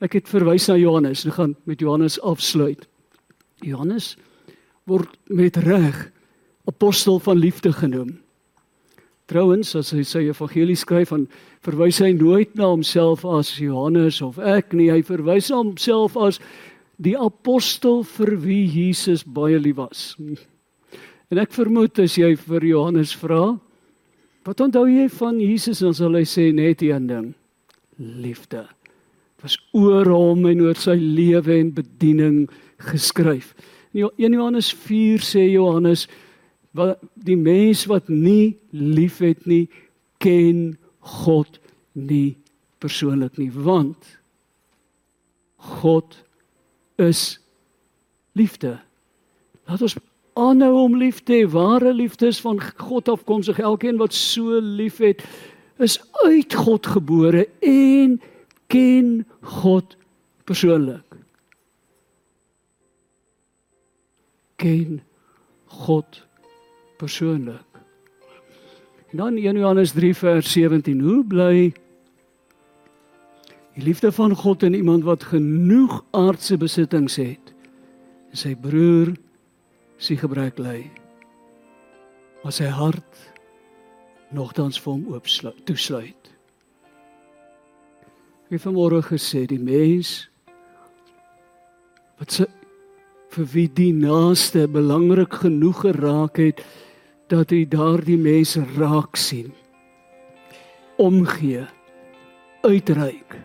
Ek 0.00 0.12
het 0.12 0.28
verwys 0.28 0.68
na 0.68 0.76
Johannes, 0.76 1.26
ek 1.26 1.32
gaan 1.32 1.56
met 1.64 1.80
Johannes 1.80 2.20
afsluit. 2.20 2.86
Johannes 3.64 4.14
word 4.86 5.10
met 5.32 5.56
reg 5.56 6.06
apostel 6.66 7.18
van 7.22 7.38
liefde 7.38 7.72
genoem. 7.72 8.16
Trouwens, 9.26 9.72
as 9.74 9.90
hy 9.90 10.04
sy 10.06 10.22
evangelie 10.28 10.76
skryf, 10.78 11.10
dan 11.10 11.24
verwys 11.66 11.98
hy 12.02 12.12
nooit 12.14 12.52
na 12.54 12.68
homself 12.70 13.24
as 13.26 13.56
Johannes 13.58 14.20
of 14.22 14.38
ek 14.38 14.74
nie, 14.76 14.86
hy 14.92 15.00
verwys 15.06 15.50
na 15.50 15.64
homself 15.64 16.14
as 16.18 16.38
die 17.02 17.16
apostel 17.18 18.04
vir 18.16 18.36
wie 18.44 18.62
Jesus 18.70 19.24
baie 19.26 19.58
lief 19.58 19.80
was. 19.80 20.14
En 21.30 21.42
ek 21.42 21.54
vermoed 21.56 21.98
as 22.02 22.14
jy 22.18 22.36
vir 22.38 22.68
Johannes 22.70 23.16
vra, 23.18 23.56
wat 24.46 24.62
onthou 24.62 24.86
jy 24.86 25.08
van 25.18 25.40
Jesus, 25.42 25.82
dan 25.82 25.96
sal 25.98 26.14
hy 26.14 26.22
sê 26.28 26.52
net 26.54 26.84
een 26.86 27.10
ding: 27.10 27.32
liefde. 27.98 28.62
Dit 29.36 29.42
was 29.42 29.58
oor 29.76 30.06
hom 30.08 30.46
en 30.48 30.62
oor 30.64 30.78
sy 30.78 30.94
lewe 30.96 31.58
en 31.58 31.74
bediening 31.74 32.38
geskryf. 32.76 33.54
In 33.92 34.10
1 34.16 34.32
Johannes 34.32 34.72
4 34.72 35.20
sê 35.24 35.50
Johannes 35.50 36.06
wat 36.76 37.00
die 37.14 37.36
mens 37.36 37.86
wat 37.88 38.08
nie 38.08 38.56
liefhet 38.70 39.46
nie 39.46 39.68
ken 40.20 40.76
God 41.00 41.60
nie 41.92 42.36
persoonlik 42.82 43.38
nie 43.40 43.50
want 43.52 44.18
God 45.80 46.18
is 47.00 47.38
liefde. 48.36 48.76
Laat 49.66 49.82
ons 49.82 49.96
aanhou 50.36 50.84
om 50.84 50.98
lief 51.00 51.22
te 51.24 51.40
hê. 51.40 51.48
Ware 51.50 51.92
liefde 51.96 52.28
is 52.30 52.40
van 52.44 52.60
God 52.60 53.08
afkomstig. 53.08 53.58
Elkeen 53.58 53.98
wat 54.00 54.14
so 54.14 54.60
liefhet 54.60 55.24
is 55.82 55.98
uit 56.28 56.54
God 56.54 56.86
gebore 56.86 57.46
en 57.64 58.20
ken 58.72 59.24
God 59.40 59.96
persoonlik. 60.44 61.05
Ken 64.56 65.00
God 65.64 66.26
persoonlik. 66.96 67.80
En 69.10 69.16
dan 69.16 69.36
1 69.36 69.58
Johannes 69.58 69.92
3 69.92 70.14
vers 70.14 70.52
17. 70.52 71.00
Hoe 71.00 71.24
bly 71.24 71.72
die 73.76 73.84
liefde 73.84 74.12
van 74.12 74.34
God 74.34 74.62
in 74.62 74.74
iemand 74.74 75.04
wat 75.04 75.24
genoeg 75.24 76.04
aardse 76.10 76.56
besittings 76.56 77.16
het 77.16 77.52
en 78.30 78.40
sy 78.40 78.54
broer 78.56 79.12
sy 80.00 80.16
gebrek 80.16 80.58
ly. 80.58 80.90
Maar 82.42 82.52
sy 82.52 82.68
hart 82.72 83.20
nogtans 84.34 84.80
vir 84.80 84.92
hom 84.92 85.04
oop 85.12 85.28
toesluit. 85.68 86.32
Ek 88.46 88.56
het 88.56 88.64
vanmôre 88.64 89.02
gesê 89.04 89.44
die 89.50 89.60
mens 89.60 90.28
wat 92.16 92.32
se 92.32 92.46
vir 93.36 93.48
wie 93.52 93.68
die 93.68 93.92
naaste 93.92 94.64
belangrik 94.72 95.42
genoeg 95.42 95.82
geraak 95.84 96.38
het 96.40 96.62
dat 97.28 97.50
hy 97.52 97.66
daardie 97.68 98.16
mense 98.16 98.62
raak 98.78 99.18
sien. 99.20 99.50
Omgee 100.96 101.66
uitreik 102.64 103.36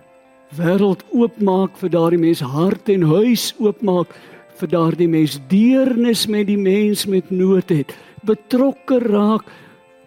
wêreld 0.55 1.03
oopmaak 1.11 1.75
vir 1.81 1.91
daardie 1.91 2.21
mense 2.21 2.47
hart 2.47 2.87
en 2.91 3.03
huis 3.09 3.51
oopmaak 3.59 4.15
vir 4.61 4.71
daardie 4.71 5.09
mense 5.11 5.43
deernis 5.51 6.23
met 6.27 6.47
die 6.47 6.59
mens 6.59 7.03
met 7.11 7.27
nood 7.31 7.71
het 7.71 7.91
betrokke 8.27 9.01
raak 9.09 9.47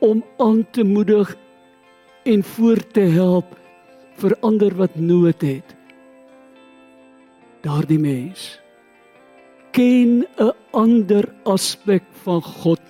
om 0.05 0.25
aan 0.40 0.64
te 0.73 0.85
moedig 0.85 1.37
en 2.25 2.44
voor 2.57 2.81
te 2.97 3.05
help 3.12 3.53
vir 4.20 4.37
ander 4.47 4.73
wat 4.79 4.97
nood 4.97 5.42
het. 5.42 5.77
Daardie 7.64 7.99
mens 7.99 8.63
ken 9.74 10.22
'n 10.38 10.52
ander 10.72 11.24
aspek 11.44 12.04
van 12.24 12.42
God 12.42 12.80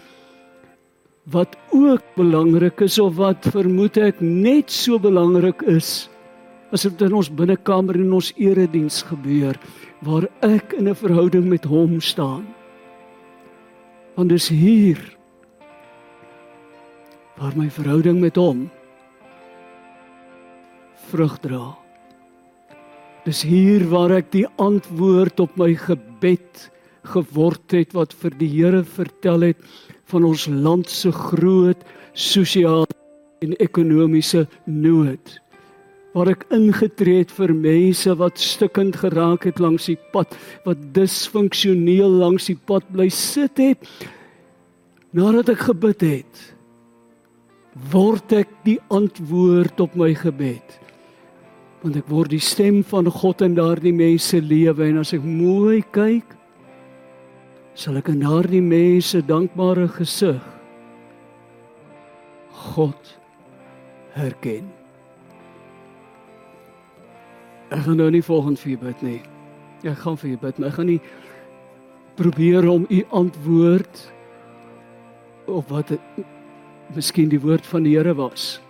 wat 1.24 1.56
ook 1.72 2.04
belangrik 2.16 2.80
is 2.80 2.98
of 2.98 3.16
wat 3.16 3.40
vermoed 3.48 3.96
ek 3.96 4.20
net 4.20 4.70
so 4.70 4.98
belangrik 5.00 5.62
is 5.62 6.10
as 6.74 6.82
dit 6.82 7.02
in 7.06 7.14
ons 7.14 7.30
binnekamer 7.30 7.96
en 7.96 8.12
ons 8.12 8.32
erediens 8.36 9.02
gebeur 9.08 9.56
waar 10.04 10.28
ek 10.42 10.74
in 10.76 10.88
'n 10.88 10.94
verhouding 10.94 11.46
met 11.48 11.64
hom 11.64 12.00
staan. 12.00 12.44
Want 14.14 14.28
dis 14.28 14.48
hier 14.48 14.98
waar 17.38 17.56
my 17.56 17.70
verhouding 17.70 18.20
met 18.20 18.36
hom 18.36 18.70
vrug 21.10 21.38
dra. 21.40 21.76
Dis 23.24 23.42
hier 23.42 23.88
waar 23.88 24.10
ek 24.10 24.30
die 24.30 24.46
antwoord 24.56 25.40
op 25.40 25.56
my 25.56 25.74
gebed 25.74 26.70
geword 27.12 27.74
het 27.76 27.94
wat 27.96 28.14
vir 28.22 28.34
die 28.40 28.50
Here 28.50 28.82
vertel 28.84 29.50
het 29.50 29.60
van 30.10 30.24
ons 30.24 30.46
land 30.48 30.90
se 30.90 31.12
groot 31.12 31.80
sosiale 32.12 32.88
en 33.44 33.54
ekonomiese 33.60 34.46
nood. 34.66 35.38
Waar 36.14 36.30
ek 36.30 36.46
ingetree 36.54 37.24
het 37.24 37.32
vir 37.34 37.52
mense 37.56 38.14
wat 38.20 38.38
stukkend 38.38 39.00
geraak 39.02 39.46
het 39.48 39.60
langs 39.62 39.88
die 39.90 39.98
pad 40.14 40.36
wat 40.66 40.82
disfunksioneel 40.94 42.20
langs 42.22 42.46
die 42.50 42.58
pad 42.70 42.86
bly 42.94 43.08
sit 43.10 43.58
het 43.58 43.88
nadat 45.14 45.50
ek 45.54 45.66
gebid 45.70 46.04
het 46.06 46.44
word 47.90 48.32
ek 48.32 48.50
die 48.66 48.78
antwoord 48.94 49.80
op 49.82 49.96
my 49.98 50.12
gebed. 50.14 50.78
Want 51.82 51.98
ek 51.98 52.08
word 52.08 52.32
die 52.32 52.42
stem 52.42 52.80
van 52.86 53.10
God 53.10 53.42
in 53.44 53.56
daardie 53.58 53.92
mense 53.94 54.38
lewe 54.40 54.86
en 54.86 55.02
as 55.02 55.12
ek 55.16 55.26
mooi 55.26 55.82
kyk 55.94 56.36
sal 57.74 57.98
ek 57.98 58.08
in 58.12 58.22
daardie 58.22 58.62
mense 58.62 59.18
dankbare 59.26 59.88
gesig 59.96 60.42
God 62.74 63.10
herken. 64.14 64.70
Ek 67.74 67.82
gaan 67.84 67.98
nou 67.98 68.10
nie 68.14 68.22
volgens 68.22 68.62
vir 68.62 68.78
bid 68.78 69.02
nie. 69.02 69.20
Ek 69.84 69.98
gaan 70.04 70.18
vir 70.20 70.36
bid, 70.38 70.58
maar 70.58 70.70
ek 70.70 70.78
gaan 70.78 70.90
nie 70.92 71.00
probeer 72.14 72.68
om 72.70 72.86
u 72.86 73.00
antwoord 73.10 74.04
op 75.50 75.72
wat 75.74 75.90
het, 75.96 76.24
miskien 76.94 77.28
die 77.32 77.42
woord 77.42 77.66
van 77.66 77.84
die 77.84 77.96
Here 77.96 78.14
was 78.14 78.60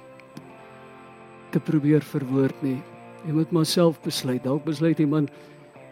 te 1.53 1.61
probeer 1.63 2.03
verwoord 2.03 2.57
nie. 2.65 2.81
Jy 3.29 3.37
moet 3.37 3.53
maar 3.55 3.67
self 3.69 4.01
besluit. 4.03 4.43
Dalk 4.43 4.65
besluit 4.67 4.99
iemand 4.99 5.31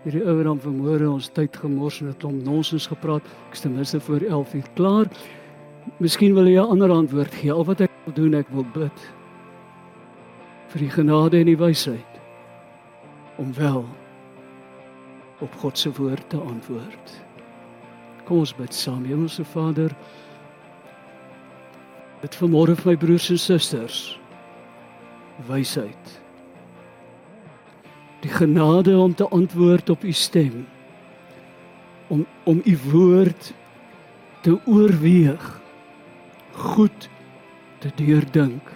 hierdie 0.03 0.25
ouer 0.27 0.45
dan 0.49 0.61
vermoere 0.61 1.11
ons 1.11 1.31
tyd 1.35 1.57
gemors 1.63 2.01
en 2.03 2.11
het 2.11 2.25
om 2.27 2.41
nonsens 2.43 2.89
gepraat. 2.91 3.27
Ek 3.49 3.57
is 3.57 3.63
ten 3.63 3.75
minste 3.75 4.01
voor 4.03 4.25
11 4.27 4.55
uur 4.59 4.71
klaar. 4.75 5.11
Miskien 6.03 6.35
wil 6.35 6.47
jy 6.47 6.59
'n 6.61 6.71
ander 6.75 6.91
antwoord 6.91 7.35
gee. 7.35 7.53
Al 7.53 7.65
wat 7.65 7.81
ek 7.81 7.91
wil 8.05 8.15
doen, 8.15 8.35
ek 8.35 8.49
wil 8.51 8.67
bid 8.75 8.99
vir 10.69 10.81
die 10.81 10.91
genade 10.91 11.39
en 11.39 11.47
die 11.47 11.59
wysheid 11.59 12.21
om 13.37 13.53
wel 13.55 13.85
op 15.41 15.55
God 15.55 15.79
se 15.79 15.91
woord 15.93 16.31
te 16.31 16.37
antwoord. 16.37 17.23
Kom 18.25 18.39
ons 18.39 18.55
bid 18.55 18.75
saam. 18.75 19.05
Hemelse 19.05 19.45
Vader, 19.45 19.91
dit 22.21 22.37
vanmôre 22.37 22.77
vir 22.77 22.93
my 22.93 22.97
broers 22.97 23.31
en 23.31 23.39
susters 23.39 24.19
wysheid 25.49 26.22
die 28.23 28.31
genade 28.31 28.95
om 28.99 29.15
te 29.15 29.29
antwoord 29.29 29.91
op 29.91 30.05
u 30.05 30.13
stem 30.13 30.67
om 32.07 32.27
om 32.45 32.61
u 32.65 32.77
woord 32.91 33.53
te 34.43 34.59
oorweeg 34.67 35.61
goed 36.53 37.09
te 37.79 37.91
deurdink 37.95 38.71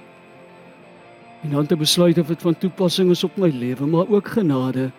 en 1.42 1.50
dan 1.50 1.66
te 1.66 1.76
besluit 1.76 2.18
of 2.18 2.26
dit 2.26 2.42
van 2.42 2.58
toepassing 2.58 3.10
is 3.10 3.24
op 3.24 3.36
my 3.36 3.50
lewe 3.50 3.86
maar 3.86 4.08
ook 4.08 4.28
genade 4.34 4.90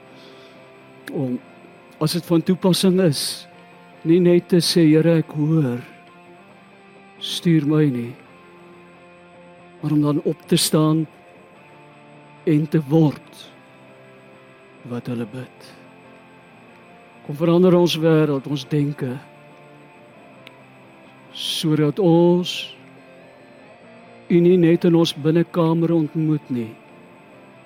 om 1.12 1.39
as 1.97 2.15
dit 2.15 2.25
van 2.25 2.43
toepassing 2.43 3.01
is 3.01 3.47
nie 4.07 4.19
net 4.23 4.47
te 4.47 4.62
sê 4.63 4.86
Here 4.88 5.17
ek 5.19 5.36
hoor 5.36 5.81
stuur 7.19 7.67
my 7.67 7.83
nie 7.91 8.13
maar 9.81 9.91
om 9.91 10.01
dan 10.01 10.23
op 10.23 10.47
te 10.47 10.55
staan 10.55 11.05
en 12.47 12.67
te 12.69 12.79
word 12.88 13.57
wat 14.89 15.08
hulle 15.12 15.28
bid. 15.32 15.67
Kom 17.26 17.36
verander 17.36 17.76
ons 17.76 17.97
wêreld, 18.00 18.47
ons 18.47 18.67
denke 18.71 19.17
sodat 21.38 22.00
ons 22.02 22.52
u 24.28 24.39
nie 24.41 24.56
net 24.58 24.88
in 24.88 24.95
ons 24.97 25.12
binnekamer 25.21 25.91
ontmoet 25.93 26.47
nie, 26.50 26.71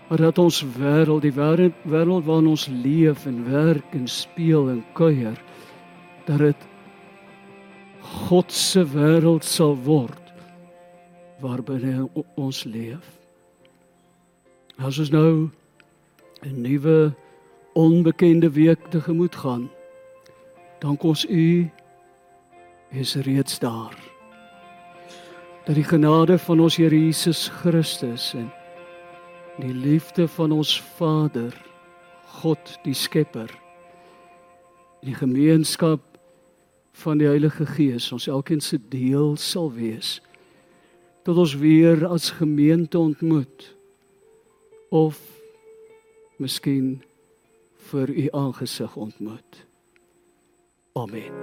maar 0.10 0.20
dat 0.26 0.42
ons 0.44 0.58
wêreld, 0.76 1.24
die 1.24 1.32
wêreld 1.38 1.86
wêreld 1.88 2.26
waarin 2.28 2.50
ons 2.52 2.68
leef 2.84 3.24
en 3.30 3.40
werk 3.48 3.96
en 3.96 4.10
speel 4.12 4.68
en 4.74 4.82
kuier, 4.98 5.38
dat 6.28 6.44
dit 6.44 6.68
God 8.28 8.52
se 8.52 8.84
wêreld 8.92 9.48
sal 9.48 9.78
word 9.88 10.20
waarbinne 11.42 12.10
ons 12.38 12.66
leef. 12.70 13.06
As 14.78 15.00
ons 15.02 15.10
nou 15.14 15.32
'n 16.42 16.62
nuwe 16.62 17.14
onbekende 17.74 18.52
week 18.52 18.80
te 18.90 19.02
gemoed 19.02 19.36
gaan. 19.36 19.70
Dank 20.80 21.04
ons 21.04 21.26
U 21.30 21.70
is 22.90 23.16
reeds 23.16 23.60
daar. 23.60 23.98
Dat 25.66 25.76
die 25.76 25.84
genade 25.84 26.38
van 26.38 26.60
ons 26.60 26.76
Here 26.76 27.06
Jesus 27.06 27.48
Christus 27.48 28.34
en 28.34 28.52
die 29.58 29.74
liefde 29.74 30.28
van 30.28 30.52
ons 30.52 30.82
Vader, 30.82 31.66
God 32.26 32.80
die 32.84 32.94
Skepper, 32.94 33.50
die 35.02 35.16
gemeenskap 35.16 36.02
van 36.92 37.18
die 37.18 37.28
Heilige 37.28 37.66
Gees 37.66 38.12
ons 38.12 38.28
elkeen 38.28 38.62
se 38.62 38.80
deel 38.90 39.36
sal 39.38 39.72
wees 39.74 40.20
tot 41.24 41.38
ons 41.38 41.54
weer 41.62 42.02
as 42.08 42.32
gemeente 42.38 43.00
ontmoet 43.00 43.76
of 44.90 45.20
miskien 46.42 47.04
vir 47.92 48.10
u 48.10 48.28
aangesig 48.32 48.96
ontmoet. 48.96 49.66
Amen. 50.98 51.34